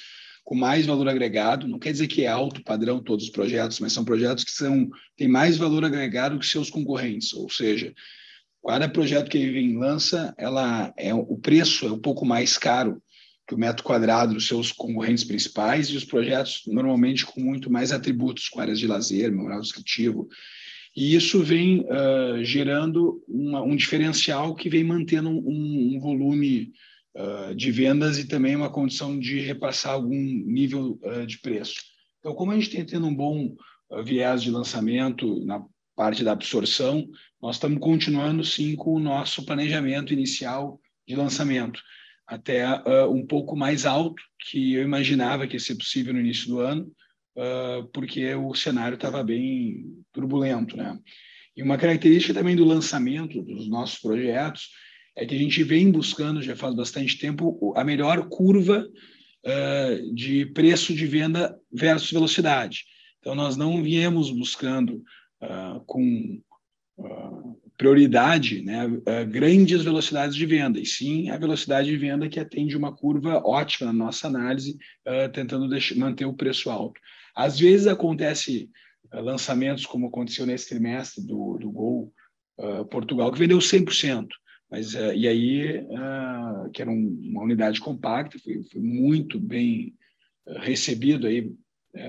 com 0.45 0.55
mais 0.55 0.87
valor 0.87 1.09
agregado. 1.09 1.67
Não 1.67 1.79
quer 1.79 1.93
dizer 1.93 2.07
que 2.07 2.23
é 2.23 2.29
alto 2.29 2.63
padrão 2.63 3.03
todos 3.03 3.25
os 3.25 3.31
projetos, 3.31 3.81
mas 3.81 3.93
são 3.93 4.05
projetos 4.05 4.45
que 4.45 4.53
são 4.53 4.89
têm 5.17 5.29
mais 5.29 5.57
valor 5.57 5.85
agregado 5.85 6.39
que 6.39 6.47
seus 6.47 6.71
concorrentes. 6.71 7.33
Ou 7.33 7.51
seja, 7.51 7.93
cada 8.65 8.89
projeto 8.89 9.29
que 9.29 9.39
ele 9.39 9.77
lança, 9.77 10.35
ela 10.39 10.93
é 10.97 11.13
o 11.13 11.37
preço 11.37 11.87
é 11.87 11.93
um 11.93 11.99
pouco 11.99 12.25
mais 12.25 12.57
caro 12.57 13.03
que 13.47 13.55
o 13.55 13.59
metro 13.59 13.85
quadrado 13.85 14.35
dos 14.35 14.49
seus 14.49 14.73
concorrentes 14.73 15.25
principais 15.25 15.89
e 15.89 15.97
os 15.97 16.05
projetos 16.05 16.63
normalmente 16.67 17.25
com 17.25 17.41
muito 17.41 17.71
mais 17.71 17.93
atributos, 17.93 18.49
com 18.49 18.61
áreas 18.61 18.79
de 18.79 18.87
lazer, 18.87 19.31
memorial 19.31 19.61
descritivo. 19.61 20.29
E 20.97 21.15
isso 21.15 21.43
vem 21.43 21.81
uh, 21.81 22.43
gerando 22.43 23.23
uma, 23.29 23.63
um 23.63 23.77
diferencial 23.77 24.55
que 24.55 24.69
vem 24.69 24.83
mantendo 24.83 25.29
um, 25.29 25.95
um 25.95 26.01
volume 26.01 26.73
uh, 27.15 27.55
de 27.55 27.71
vendas 27.71 28.19
e 28.19 28.27
também 28.27 28.57
uma 28.57 28.71
condição 28.71 29.19
de 29.19 29.39
repassar 29.41 29.93
algum 29.93 30.17
nível 30.17 30.99
uh, 31.03 31.27
de 31.27 31.39
preço. 31.39 31.75
Então, 32.19 32.35
como 32.35 32.51
a 32.51 32.55
gente 32.55 32.71
tem 32.71 32.85
tendo 32.85 33.07
um 33.07 33.15
bom 33.15 33.55
viés 34.05 34.43
de 34.43 34.51
lançamento 34.51 35.45
na 35.45 35.63
parte 35.95 36.25
da 36.25 36.33
absorção, 36.33 37.07
nós 37.41 37.57
estamos 37.57 37.79
continuando 37.79 38.43
sim 38.43 38.75
com 38.75 38.95
o 38.95 38.99
nosso 38.99 39.45
planejamento 39.47 40.13
inicial 40.13 40.81
de 41.07 41.15
lançamento, 41.15 41.81
até 42.27 42.67
um 43.07 43.25
pouco 43.25 43.55
mais 43.57 43.87
alto 43.87 44.23
que 44.49 44.75
eu 44.75 44.83
imaginava 44.83 45.47
que 45.47 45.55
ia 45.55 45.61
ser 45.61 45.77
possível 45.77 46.12
no 46.12 46.21
início 46.21 46.49
do 46.49 46.61
ano, 46.61 46.91
porque 47.93 48.35
o 48.35 48.55
cenário 48.55 48.97
estava 48.97 49.23
bem 49.23 49.85
turbulento, 50.12 50.77
né? 50.77 50.99
E 51.57 51.62
uma 51.62 51.79
característica 51.79 52.35
também 52.35 52.55
do 52.55 52.65
lançamento 52.65 53.43
dos 53.43 53.69
nossos 53.69 53.99
projetos 53.99 54.69
é 55.17 55.25
que 55.25 55.35
a 55.35 55.39
gente 55.39 55.62
vem 55.62 55.91
buscando, 55.91 56.43
já 56.43 56.55
faz 56.55 56.75
bastante 56.75 57.19
tempo, 57.19 57.73
a 57.75 57.83
melhor 57.83 58.29
curva 58.29 58.87
uh, 58.87 60.15
de 60.15 60.45
preço 60.47 60.95
de 60.95 61.07
venda 61.07 61.59
versus 61.73 62.11
velocidade. 62.11 62.85
Então, 63.19 63.35
nós 63.35 63.57
não 63.57 63.83
viemos 63.83 64.31
buscando 64.31 65.03
uh, 65.43 65.83
com 65.87 66.39
uh, 66.99 67.26
prioridade 67.77 68.62
né, 68.62 68.87
grandes 69.29 69.83
velocidades 69.83 70.35
de 70.35 70.47
venda, 70.47 70.81
e 70.81 70.87
sim 70.87 71.31
a 71.31 71.37
velocidade 71.37 71.89
de 71.89 71.97
venda 71.97 72.29
que 72.29 72.41
atende 72.41 72.77
uma 72.77 72.95
curva 72.95 73.43
ótima 73.45 73.93
na 73.93 74.05
nossa 74.05 74.27
análise, 74.27 74.79
tentando 75.35 75.69
deixar, 75.69 75.95
manter 75.97 76.25
o 76.25 76.35
preço 76.35 76.71
alto. 76.71 77.01
Às 77.35 77.59
vezes 77.59 77.87
acontece 77.87 78.71
lançamentos, 79.12 79.85
como 79.85 80.09
aconteceu 80.09 80.47
nesse 80.47 80.71
trimestre 80.71 81.25
do, 81.27 81.59
do 81.59 81.71
Gol 81.71 82.12
Portugal, 82.91 83.31
que 83.31 83.39
vendeu 83.39 83.59
100%. 83.59 84.27
Mas, 84.71 84.95
uh, 84.95 85.12
e 85.12 85.29
aí, 85.29 85.79
uh, 85.79 86.71
que 86.73 86.83
era 86.83 86.91
um, 86.91 87.21
uma 87.23 87.43
unidade 87.43 87.81
compacta, 87.81 88.39
foi, 88.39 88.62
foi 88.65 88.81
muito 88.81 89.39
bem 89.39 89.95
uh, 90.47 90.59
recebido 90.59 91.27
aí 91.27 91.53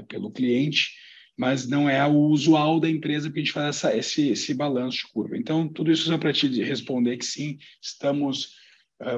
pelo 0.09 0.29
cliente, 0.29 0.91
mas 1.37 1.67
não 1.67 1.87
é 1.87 2.05
o 2.05 2.17
usual 2.17 2.79
da 2.79 2.89
empresa 2.89 3.31
que 3.31 3.39
a 3.39 3.43
gente 3.43 3.53
faz 3.53 3.77
essa, 3.77 3.95
esse, 3.95 4.29
esse 4.29 4.53
balanço 4.53 4.97
de 4.97 5.13
curva. 5.13 5.37
Então, 5.37 5.67
tudo 5.67 5.91
isso 5.91 6.05
só 6.05 6.17
para 6.17 6.33
te 6.33 6.47
responder 6.63 7.17
que 7.17 7.25
sim, 7.25 7.57
estamos 7.81 8.55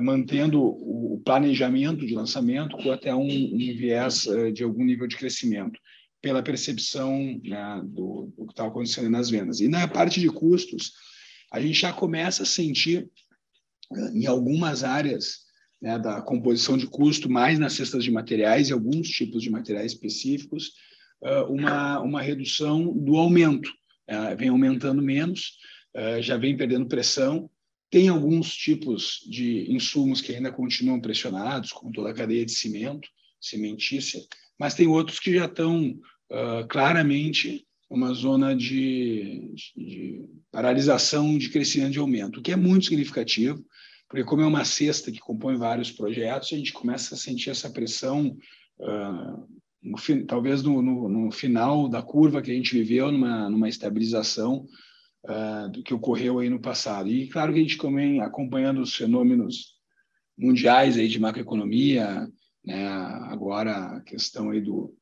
mantendo 0.01 0.61
o 0.61 1.21
planejamento 1.23 2.05
de 2.05 2.13
lançamento 2.13 2.75
com 2.75 2.91
até 2.91 3.15
um, 3.15 3.21
um 3.21 3.57
viés 3.57 4.27
de 4.53 4.63
algum 4.63 4.83
nível 4.83 5.07
de 5.07 5.15
crescimento 5.15 5.79
pela 6.21 6.43
percepção 6.43 7.39
né, 7.43 7.81
do, 7.85 8.33
do, 8.37 8.45
que 8.45 8.51
está 8.51 8.67
acontecendo 8.67 9.09
nas 9.09 9.29
vendas. 9.29 9.61
E 9.61 9.67
na 9.67 9.87
parte 9.87 10.19
de 10.19 10.27
custos, 10.27 10.91
a 11.51 11.61
gente 11.61 11.79
já 11.79 11.93
começa 11.93 12.43
a 12.43 12.45
sentir 12.45 13.09
em 14.13 14.25
algumas 14.25 14.83
áreas 14.83 15.45
né, 15.81 15.97
da 15.97 16.21
composição 16.21 16.77
de 16.77 16.85
custo, 16.85 17.29
mais 17.29 17.57
nas 17.57 17.73
cestas 17.73 18.03
de 18.03 18.11
materiais 18.11 18.69
e 18.69 18.73
alguns 18.73 19.07
tipos 19.07 19.41
de 19.41 19.49
materiais 19.49 19.93
específicos, 19.93 20.73
uma, 21.49 21.99
uma 21.99 22.21
redução 22.21 22.93
do 22.93 23.15
aumento. 23.17 23.71
Vem 24.37 24.49
aumentando 24.49 25.01
menos, 25.01 25.57
já 26.21 26.37
vem 26.37 26.57
perdendo 26.57 26.87
pressão. 26.87 27.49
Tem 27.89 28.07
alguns 28.07 28.55
tipos 28.55 29.19
de 29.29 29.71
insumos 29.71 30.21
que 30.21 30.33
ainda 30.33 30.51
continuam 30.51 31.01
pressionados, 31.01 31.71
como 31.71 31.91
toda 31.91 32.11
a 32.11 32.13
cadeia 32.13 32.45
de 32.45 32.51
cimento, 32.51 33.07
cimentícia, 33.39 34.21
mas 34.59 34.73
tem 34.73 34.87
outros 34.87 35.19
que 35.19 35.33
já 35.33 35.45
estão 35.45 35.91
uh, 35.91 36.67
claramente 36.67 37.65
uma 37.89 38.13
zona 38.13 38.55
de, 38.55 39.51
de, 39.75 40.25
paralisação 40.51 41.37
de 41.37 41.49
crescimento 41.49 41.93
de 41.93 41.99
aumento, 41.99 42.39
o 42.39 42.43
que 42.43 42.51
é 42.51 42.55
muito 42.55 42.85
significativo, 42.85 43.65
porque 44.07 44.23
como 44.23 44.41
é 44.41 44.45
uma 44.45 44.65
cesta 44.65 45.11
que 45.11 45.19
compõe 45.19 45.55
vários 45.55 45.91
projetos, 45.91 46.51
a 46.51 46.57
gente 46.57 46.73
começa 46.73 47.15
a 47.15 47.17
sentir 47.17 47.49
essa 47.49 47.69
pressão, 47.69 48.37
uh, 48.79 49.47
no, 49.81 50.25
talvez 50.25 50.63
no, 50.63 50.81
no, 50.81 51.09
no, 51.09 51.31
final 51.31 51.87
da 51.87 52.01
curva 52.01 52.41
que 52.41 52.51
a 52.51 52.53
gente 52.53 52.73
viveu, 52.73 53.11
numa, 53.11 53.49
numa 53.49 53.69
estabilização 53.69 54.65
uh, 55.25 55.69
do 55.71 55.83
que 55.83 55.93
ocorreu 55.93 56.39
aí 56.39 56.49
no 56.49 56.59
passado. 56.59 57.09
E 57.09 57.27
claro 57.27 57.53
que 57.53 57.59
a 57.59 57.61
gente 57.61 57.77
também, 57.77 58.21
acompanhando 58.21 58.81
os 58.81 58.95
fenômenos 58.95 59.75
mundiais 60.37 60.97
aí 60.97 61.07
de 61.07 61.19
macroeconomia, 61.19 62.27
né? 62.63 62.87
Agora 62.87 63.97
a 63.97 64.01
questão 64.01 64.49
aí 64.51 64.61
do, 64.61 64.93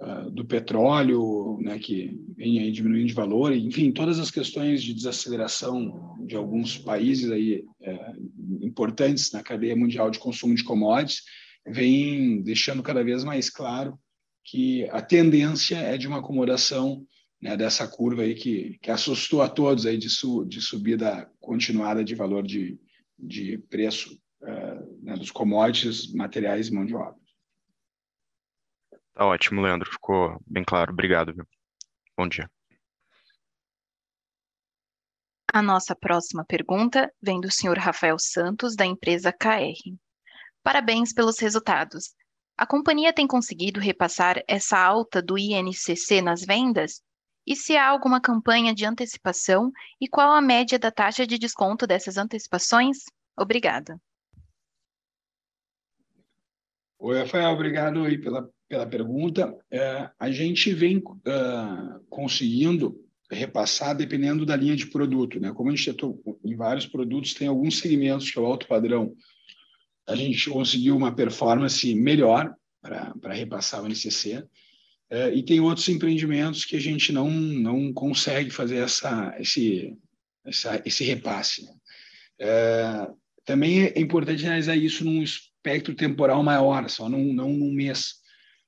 uh, 0.00 0.30
do 0.30 0.44
petróleo, 0.44 1.58
né, 1.60 1.78
que 1.78 2.18
vem 2.36 2.58
aí 2.58 2.72
diminuindo 2.72 3.08
de 3.08 3.14
valor, 3.14 3.54
enfim, 3.54 3.92
todas 3.92 4.18
as 4.18 4.30
questões 4.30 4.82
de 4.82 4.94
desaceleração 4.94 6.16
de 6.26 6.36
alguns 6.36 6.78
países 6.78 7.30
aí 7.30 7.64
é, 7.82 8.12
importantes 8.62 9.32
na 9.32 9.42
cadeia 9.42 9.76
mundial 9.76 10.10
de 10.10 10.18
consumo 10.18 10.54
de 10.54 10.64
commodities, 10.64 11.22
vem 11.66 12.42
deixando 12.42 12.82
cada 12.82 13.02
vez 13.04 13.24
mais 13.24 13.50
claro 13.50 13.98
que 14.44 14.88
a 14.90 15.02
tendência 15.02 15.76
é 15.76 15.96
de 15.96 16.08
uma 16.08 16.18
acomodação 16.18 17.06
né, 17.40 17.56
dessa 17.56 17.86
curva 17.86 18.22
aí 18.22 18.34
que, 18.34 18.78
que 18.82 18.90
assustou 18.90 19.42
a 19.42 19.48
todos 19.48 19.86
aí 19.86 19.96
de, 19.96 20.10
su, 20.10 20.44
de 20.44 20.60
subida 20.60 21.30
continuada 21.40 22.04
de 22.04 22.14
valor 22.14 22.42
de, 22.42 22.78
de 23.18 23.58
preço 23.70 24.20
uh, 24.42 25.04
né, 25.04 25.14
dos 25.14 25.30
commodities, 25.30 26.12
materiais 26.12 26.68
e 26.68 26.74
mão 26.74 26.84
de 26.84 26.94
obra. 26.94 27.18
Tá 29.14 29.26
ótimo, 29.26 29.60
Leandro. 29.60 29.90
Ficou 29.90 30.40
bem 30.46 30.64
claro. 30.64 30.92
Obrigado. 30.92 31.34
Viu? 31.34 31.46
Bom 32.16 32.28
dia. 32.28 32.50
A 35.52 35.60
nossa 35.60 35.96
próxima 35.96 36.44
pergunta 36.44 37.12
vem 37.20 37.40
do 37.40 37.50
senhor 37.50 37.76
Rafael 37.76 38.16
Santos, 38.18 38.76
da 38.76 38.86
empresa 38.86 39.32
KR. 39.32 39.98
Parabéns 40.62 41.12
pelos 41.12 41.38
resultados. 41.38 42.14
A 42.56 42.66
companhia 42.66 43.12
tem 43.12 43.26
conseguido 43.26 43.80
repassar 43.80 44.42
essa 44.46 44.78
alta 44.78 45.22
do 45.22 45.38
INCC 45.38 46.20
nas 46.20 46.44
vendas? 46.44 47.00
E 47.46 47.56
se 47.56 47.76
há 47.76 47.88
alguma 47.88 48.20
campanha 48.20 48.74
de 48.74 48.84
antecipação 48.84 49.72
e 50.00 50.06
qual 50.06 50.32
a 50.32 50.42
média 50.42 50.78
da 50.78 50.90
taxa 50.90 51.26
de 51.26 51.38
desconto 51.38 51.86
dessas 51.86 52.16
antecipações? 52.18 52.98
Obrigada. 53.38 53.98
Oi, 56.98 57.18
Rafael, 57.18 57.50
obrigado 57.52 58.04
aí 58.04 58.18
pela, 58.18 58.46
pela 58.68 58.86
pergunta. 58.86 59.56
É, 59.70 60.10
a 60.18 60.30
gente 60.30 60.74
vem 60.74 60.98
uh, 60.98 62.04
conseguindo 62.10 62.94
repassar 63.30 63.96
dependendo 63.96 64.44
da 64.44 64.54
linha 64.54 64.76
de 64.76 64.86
produto. 64.86 65.40
Né? 65.40 65.50
Como 65.54 65.70
a 65.70 65.74
gente 65.74 65.88
atua 65.88 66.14
em 66.44 66.54
vários 66.54 66.86
produtos, 66.86 67.32
tem 67.32 67.48
alguns 67.48 67.78
segmentos 67.78 68.30
que 68.30 68.38
é 68.38 68.42
o 68.42 68.44
alto 68.44 68.68
padrão. 68.68 69.14
A 70.10 70.16
gente 70.16 70.50
conseguiu 70.50 70.96
uma 70.96 71.14
performance 71.14 71.94
melhor 71.94 72.52
para 72.82 73.32
repassar 73.32 73.82
o 73.82 73.86
NCC. 73.86 74.44
É, 75.08 75.32
e 75.34 75.42
tem 75.42 75.60
outros 75.60 75.88
empreendimentos 75.88 76.64
que 76.64 76.76
a 76.76 76.80
gente 76.80 77.12
não, 77.12 77.30
não 77.30 77.92
consegue 77.92 78.50
fazer 78.50 78.78
essa, 78.78 79.34
esse, 79.38 79.96
essa, 80.44 80.82
esse 80.84 81.04
repasse. 81.04 81.68
É, 82.38 83.08
também 83.44 83.84
é 83.84 84.00
importante 84.00 84.44
analisar 84.44 84.76
isso 84.76 85.04
num 85.04 85.22
espectro 85.22 85.94
temporal 85.94 86.42
maior, 86.42 86.88
só 86.88 87.08
não, 87.08 87.20
não 87.20 87.52
num 87.52 87.72
mês. 87.72 88.16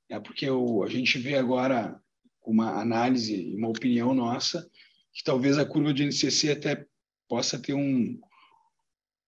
É 0.09 0.21
porque 0.21 0.49
o, 0.49 0.85
a 0.85 0.89
gente 0.89 1.19
vê 1.19 1.37
agora 1.37 2.01
uma 2.45 2.81
análise 2.81 3.55
uma 3.57 3.69
opinião 3.69 4.15
nossa 4.15 4.69
que 5.13 5.23
talvez 5.25 5.59
a 5.59 5.65
curva 5.65 5.93
de 5.93 6.05
NCC 6.05 6.53
até 6.53 6.85
possa 7.29 7.59
ter 7.59 7.75
um, 7.75 8.19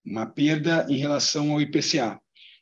uma 0.05 0.27
perda 0.27 0.87
em 0.88 0.97
relação 0.97 1.53
ao 1.53 1.61
IPCA. 1.61 2.21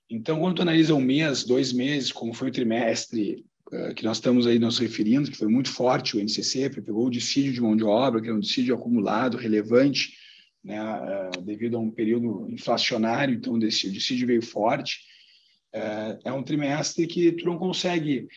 Então, 0.09 0.39
quando 0.39 0.57
tu 0.57 0.63
analisa 0.63 0.95
um 0.95 1.01
mês, 1.01 1.43
dois 1.43 1.73
meses, 1.73 2.13
como 2.13 2.35
foi 2.35 2.49
o 2.49 2.53
trimestre 2.53 3.45
uh, 3.73 3.95
que 3.95 4.05
nós 4.05 4.19
estamos 4.19 4.47
aí 4.47 4.59
nos 4.59 4.79
referindo, 4.79 5.31
que 5.31 5.37
foi 5.37 5.49
muito 5.49 5.71
forte 5.71 6.17
o 6.17 6.21
NCC, 6.21 6.69
pegou 6.69 7.07
o 7.07 7.11
dissídio 7.11 7.53
de 7.53 7.61
mão 7.61 7.75
de 7.75 7.83
obra, 7.83 8.21
que 8.21 8.29
é 8.29 8.33
um 8.33 8.41
dissídio 8.41 8.75
acumulado, 8.75 9.39
relevante, 9.39 10.13
né, 10.63 10.79
uh, 10.81 11.43
devido 11.43 11.77
a 11.77 11.81
um 11.81 11.91
período 11.91 12.47
inflacionário, 12.51 13.35
então 13.35 13.55
o 13.55 13.59
dissídio 13.59 14.27
veio 14.27 14.43
forte. 14.43 15.01
Uh, 15.75 16.21
é 16.27 16.33
um 16.33 16.43
trimestre 16.43 17.07
que 17.07 17.33
tu 17.33 17.47
não 17.47 17.57
consegue, 17.57 18.29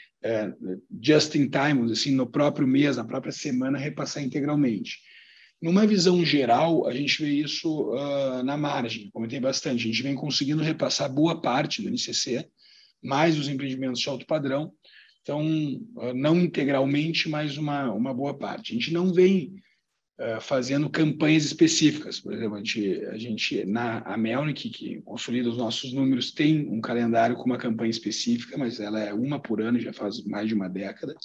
just 1.03 1.35
in 1.35 1.49
time, 1.49 1.91
assim, 1.91 2.11
no 2.11 2.25
próprio 2.25 2.65
mês, 2.65 2.97
na 2.97 3.03
própria 3.03 3.33
semana, 3.33 3.77
repassar 3.77 4.23
integralmente. 4.23 4.99
Numa 5.65 5.87
visão 5.87 6.23
geral, 6.23 6.85
a 6.85 6.93
gente 6.93 7.23
vê 7.23 7.31
isso 7.31 7.91
na 8.43 8.55
margem, 8.55 9.09
comentei 9.09 9.39
bastante, 9.39 9.81
a 9.81 9.87
gente 9.87 10.03
vem 10.03 10.13
conseguindo 10.13 10.61
repassar 10.61 11.11
boa 11.11 11.41
parte 11.41 11.81
do 11.81 11.89
NCC, 11.89 12.47
mais 13.03 13.35
os 13.35 13.47
empreendimentos 13.47 13.99
de 13.99 14.07
alto 14.07 14.27
padrão, 14.27 14.71
então, 15.25 15.41
não 16.13 16.39
integralmente, 16.39 17.27
mas 17.27 17.57
uma, 17.57 17.91
uma 17.91 18.13
boa 18.13 18.37
parte. 18.37 18.71
A 18.71 18.75
gente 18.75 18.93
não 18.93 19.11
vem 19.11 19.55
uh, 20.19 20.39
fazendo 20.39 20.87
campanhas 20.87 21.45
específicas. 21.45 22.19
Por 22.19 22.31
exemplo, 22.31 22.53
a 22.53 22.59
gente, 22.59 23.05
a 23.05 23.17
gente 23.17 23.65
na 23.65 24.01
a 24.01 24.15
Melnick, 24.15 24.69
que 24.69 25.01
consolida 25.01 25.49
os 25.49 25.57
nossos 25.57 25.91
números, 25.91 26.31
tem 26.31 26.69
um 26.69 26.79
calendário 26.79 27.35
com 27.35 27.45
uma 27.45 27.57
campanha 27.57 27.89
específica, 27.89 28.55
mas 28.55 28.79
ela 28.79 28.99
é 28.99 29.11
uma 29.15 29.39
por 29.39 29.59
ano, 29.59 29.79
já 29.79 29.91
faz 29.91 30.23
mais 30.25 30.47
de 30.47 30.53
uma 30.53 30.69
década. 30.69 31.15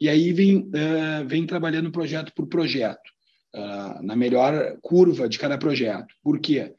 E 0.00 0.08
aí 0.08 0.32
vem, 0.32 0.58
uh, 0.58 1.26
vem 1.26 1.44
trabalhando 1.44 1.90
projeto 1.90 2.32
por 2.32 2.46
projeto, 2.46 3.10
uh, 3.56 4.02
na 4.02 4.14
melhor 4.14 4.76
curva 4.80 5.28
de 5.28 5.38
cada 5.38 5.58
projeto. 5.58 6.14
Por 6.22 6.38
quê? 6.38 6.72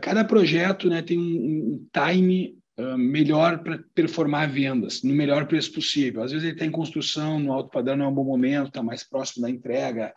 cada 0.00 0.24
projeto 0.24 0.88
né, 0.88 1.02
tem 1.02 1.18
um, 1.18 1.22
um 1.22 1.86
time 1.92 2.56
melhor 2.96 3.64
para 3.64 3.82
performar 3.92 4.48
vendas, 4.48 5.02
no 5.02 5.12
melhor 5.12 5.46
preço 5.48 5.72
possível. 5.72 6.22
Às 6.22 6.30
vezes 6.30 6.44
ele 6.44 6.54
está 6.54 6.64
em 6.64 6.70
construção, 6.70 7.40
no 7.40 7.52
alto 7.52 7.68
padrão 7.68 7.96
não 7.96 8.04
é 8.04 8.08
um 8.08 8.14
bom 8.14 8.22
momento, 8.22 8.68
está 8.68 8.80
mais 8.80 9.02
próximo 9.02 9.42
da 9.42 9.50
entrega, 9.50 10.14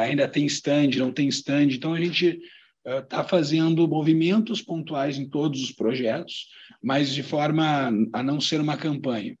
ainda 0.00 0.26
tem 0.26 0.46
stand, 0.46 0.90
não 0.96 1.12
tem 1.12 1.28
stand. 1.28 1.66
Então, 1.66 1.92
a 1.92 2.00
gente 2.00 2.40
está 2.84 3.24
fazendo 3.24 3.86
movimentos 3.88 4.60
pontuais 4.60 5.18
em 5.18 5.28
todos 5.28 5.62
os 5.62 5.72
projetos, 5.72 6.48
mas 6.82 7.12
de 7.12 7.22
forma 7.22 7.92
a 8.12 8.22
não 8.22 8.40
ser 8.40 8.60
uma 8.60 8.76
campanha. 8.76 9.36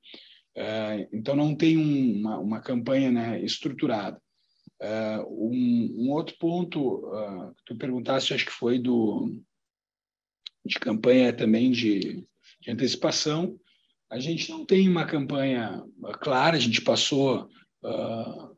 Então, 1.12 1.34
não 1.34 1.54
tem 1.54 1.76
uma, 1.76 2.38
uma 2.38 2.60
campanha 2.60 3.10
né, 3.10 3.42
estruturada. 3.42 4.20
Um, 4.82 5.94
um, 5.98 6.10
outro 6.10 6.36
ponto 6.38 7.02
que 7.56 7.64
tu 7.66 7.78
perguntaste, 7.78 8.34
acho 8.34 8.44
que 8.44 8.52
foi 8.52 8.78
do 8.78 9.42
de 10.64 10.78
campanha 10.78 11.32
também 11.32 11.70
de, 11.70 12.24
de 12.60 12.70
antecipação. 12.70 13.58
A 14.10 14.18
gente 14.18 14.50
não 14.50 14.64
tem 14.64 14.88
uma 14.88 15.04
campanha 15.04 15.84
clara, 16.20 16.56
a 16.56 16.60
gente 16.60 16.80
passou 16.80 17.48
uh, 17.82 18.56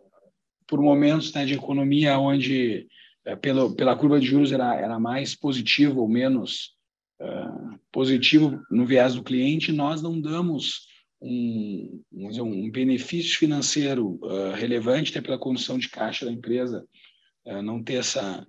por 0.67 0.81
momentos 0.81 1.33
né, 1.33 1.45
de 1.45 1.55
economia 1.55 2.19
onde, 2.19 2.87
é, 3.25 3.35
pela, 3.35 3.75
pela 3.75 3.97
curva 3.97 4.21
de 4.21 4.27
juros, 4.27 4.53
era, 4.53 4.75
era 4.77 5.01
mais 5.01 5.35
positivo 5.35 6.01
ou 6.01 6.09
menos 6.09 6.75
uh, 7.21 7.79
positivo 7.91 8.61
no 8.71 8.87
viés 8.87 9.15
do 9.15 9.23
cliente, 9.23 9.73
nós 9.73 10.03
não 10.03 10.21
damos 10.21 10.86
um, 11.21 12.03
dizer, 12.13 12.43
um 12.43 12.71
benefício 12.71 13.39
financeiro 13.39 14.19
uh, 14.23 14.53
relevante, 14.55 15.11
até 15.11 15.21
pela 15.21 15.39
condição 15.39 15.79
de 15.79 15.89
caixa 15.89 16.27
da 16.27 16.33
empresa, 16.33 16.87
uh, 17.47 17.63
não 17.63 17.83
ter 17.83 17.95
essa, 17.95 18.47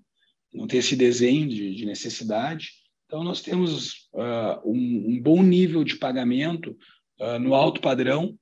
não 0.53 0.68
ter 0.68 0.78
esse 0.78 0.95
desenho 0.95 1.47
de, 1.47 1.76
de 1.76 1.86
necessidade. 1.86 2.72
Então, 3.05 3.24
nós 3.24 3.41
temos 3.41 4.09
uh, 4.13 4.59
um, 4.70 5.05
um, 5.09 5.22
bom 5.22 5.41
nível 5.41 5.84
de 5.84 5.95
pagamento 5.95 6.78
no 7.41 7.55
alto 7.55 7.82
padrão, 7.82 8.38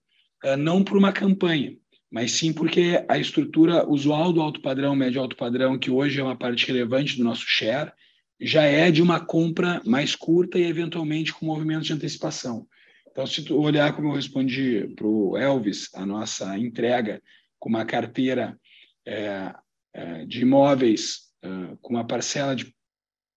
não 0.59 0.83
por 0.83 0.97
uma 0.97 1.13
campanha, 1.13 1.77
mas 2.11 2.33
sim 2.33 2.51
porque 2.51 3.01
a 3.07 3.17
estrutura 3.17 3.89
usual 3.89 4.33
do 4.33 4.41
alto 4.41 4.61
padrão, 4.61 4.93
médio 4.93 5.21
alto 5.21 5.37
padrão, 5.37 5.79
que 5.79 5.89
hoje 5.89 6.19
é 6.19 6.23
uma 6.23 6.35
parte 6.35 6.67
relevante 6.67 7.15
do 7.15 7.23
nosso 7.23 7.45
share, 7.47 7.93
já 8.37 8.63
é 8.63 8.91
de 8.91 9.01
uma 9.01 9.19
compra 9.19 9.81
mais 9.85 10.13
curta 10.13 10.59
e 10.59 10.63
eventualmente 10.63 11.33
com 11.33 11.45
movimentos 11.45 11.87
de 11.87 11.93
antecipação. 11.93 12.67
Então, 13.15 13.25
se 13.25 13.45
tu 13.45 13.57
olhar 13.57 13.95
como 13.95 14.09
eu 14.09 14.13
respondi 14.13 14.93
para 14.93 15.07
o 15.07 15.37
Elvis, 15.37 15.87
a 15.95 16.05
nossa 16.05 16.59
entrega 16.59 17.23
com 17.57 17.69
uma 17.69 17.85
carteira 17.85 18.59
é, 19.07 19.55
é, 19.93 20.25
de 20.25 20.41
imóveis 20.41 21.31
é, 21.41 21.47
com 21.81 21.93
uma 21.93 22.05
parcela 22.05 22.53
de 22.53 22.75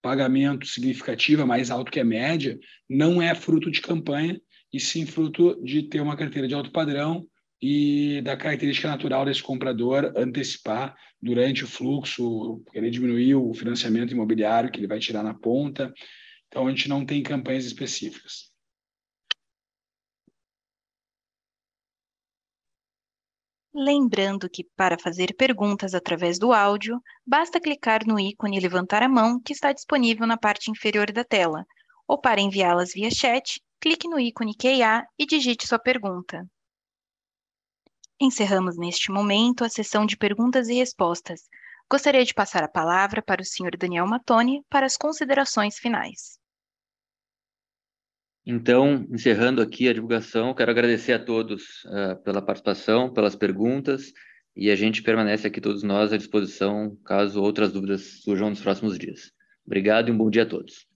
pagamento 0.02 0.66
significativa, 0.66 1.46
mais 1.46 1.70
alto 1.70 1.92
que 1.92 2.00
a 2.00 2.04
média, 2.04 2.58
não 2.90 3.22
é 3.22 3.36
fruto 3.36 3.70
de 3.70 3.80
campanha, 3.80 4.40
e 4.72 4.80
sim 4.80 5.06
fruto 5.06 5.62
de 5.62 5.84
ter 5.84 6.00
uma 6.00 6.16
carteira 6.16 6.48
de 6.48 6.54
alto 6.54 6.72
padrão 6.72 7.24
e 7.62 8.20
da 8.22 8.36
característica 8.36 8.88
natural 8.88 9.24
desse 9.24 9.44
comprador 9.44 10.12
antecipar 10.16 10.96
durante 11.22 11.62
o 11.62 11.68
fluxo, 11.68 12.64
querer 12.72 12.90
diminuir 12.90 13.36
o 13.36 13.54
financiamento 13.54 14.10
imobiliário 14.10 14.72
que 14.72 14.80
ele 14.80 14.88
vai 14.88 14.98
tirar 14.98 15.22
na 15.22 15.34
ponta. 15.34 15.94
Então, 16.48 16.66
a 16.66 16.70
gente 16.70 16.88
não 16.88 17.06
tem 17.06 17.22
campanhas 17.22 17.64
específicas. 17.64 18.47
Lembrando 23.80 24.50
que, 24.50 24.64
para 24.76 24.98
fazer 24.98 25.36
perguntas 25.36 25.94
através 25.94 26.36
do 26.36 26.52
áudio, 26.52 27.00
basta 27.24 27.60
clicar 27.60 28.04
no 28.04 28.18
ícone 28.18 28.58
levantar 28.58 29.04
a 29.04 29.08
mão 29.08 29.40
que 29.40 29.52
está 29.52 29.72
disponível 29.72 30.26
na 30.26 30.36
parte 30.36 30.68
inferior 30.68 31.12
da 31.12 31.22
tela, 31.22 31.64
ou 32.04 32.20
para 32.20 32.40
enviá-las 32.40 32.92
via 32.92 33.08
chat, 33.08 33.62
clique 33.80 34.08
no 34.08 34.18
ícone 34.18 34.56
QA 34.56 35.06
e 35.16 35.24
digite 35.24 35.68
sua 35.68 35.78
pergunta. 35.78 36.44
Encerramos 38.20 38.76
neste 38.76 39.12
momento 39.12 39.62
a 39.62 39.68
sessão 39.68 40.04
de 40.04 40.16
perguntas 40.16 40.68
e 40.68 40.74
respostas. 40.74 41.42
Gostaria 41.88 42.24
de 42.24 42.34
passar 42.34 42.64
a 42.64 42.68
palavra 42.68 43.22
para 43.22 43.42
o 43.42 43.44
Sr. 43.44 43.76
Daniel 43.78 44.08
Matoni 44.08 44.64
para 44.68 44.86
as 44.86 44.96
considerações 44.96 45.76
finais. 45.78 46.37
Então, 48.50 49.06
encerrando 49.10 49.60
aqui 49.60 49.90
a 49.90 49.92
divulgação, 49.92 50.54
quero 50.54 50.70
agradecer 50.70 51.12
a 51.12 51.22
todos 51.22 51.84
uh, 51.84 52.16
pela 52.24 52.40
participação, 52.40 53.12
pelas 53.12 53.36
perguntas, 53.36 54.10
e 54.56 54.70
a 54.70 54.74
gente 54.74 55.02
permanece 55.02 55.46
aqui 55.46 55.60
todos 55.60 55.82
nós 55.82 56.14
à 56.14 56.16
disposição 56.16 56.96
caso 57.04 57.42
outras 57.42 57.74
dúvidas 57.74 58.22
surjam 58.22 58.48
nos 58.48 58.62
próximos 58.62 58.98
dias. 58.98 59.30
Obrigado 59.66 60.08
e 60.08 60.12
um 60.12 60.16
bom 60.16 60.30
dia 60.30 60.44
a 60.44 60.48
todos. 60.48 60.86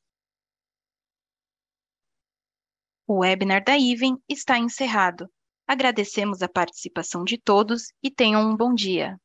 O 3.07 3.19
webinar 3.19 3.63
da 3.63 3.77
IVEN 3.77 4.17
está 4.27 4.59
encerrado. 4.59 5.29
Agradecemos 5.69 6.41
a 6.41 6.49
participação 6.49 7.23
de 7.23 7.37
todos 7.37 7.93
e 8.03 8.11
tenham 8.11 8.51
um 8.51 8.57
bom 8.57 8.73
dia. 8.73 9.19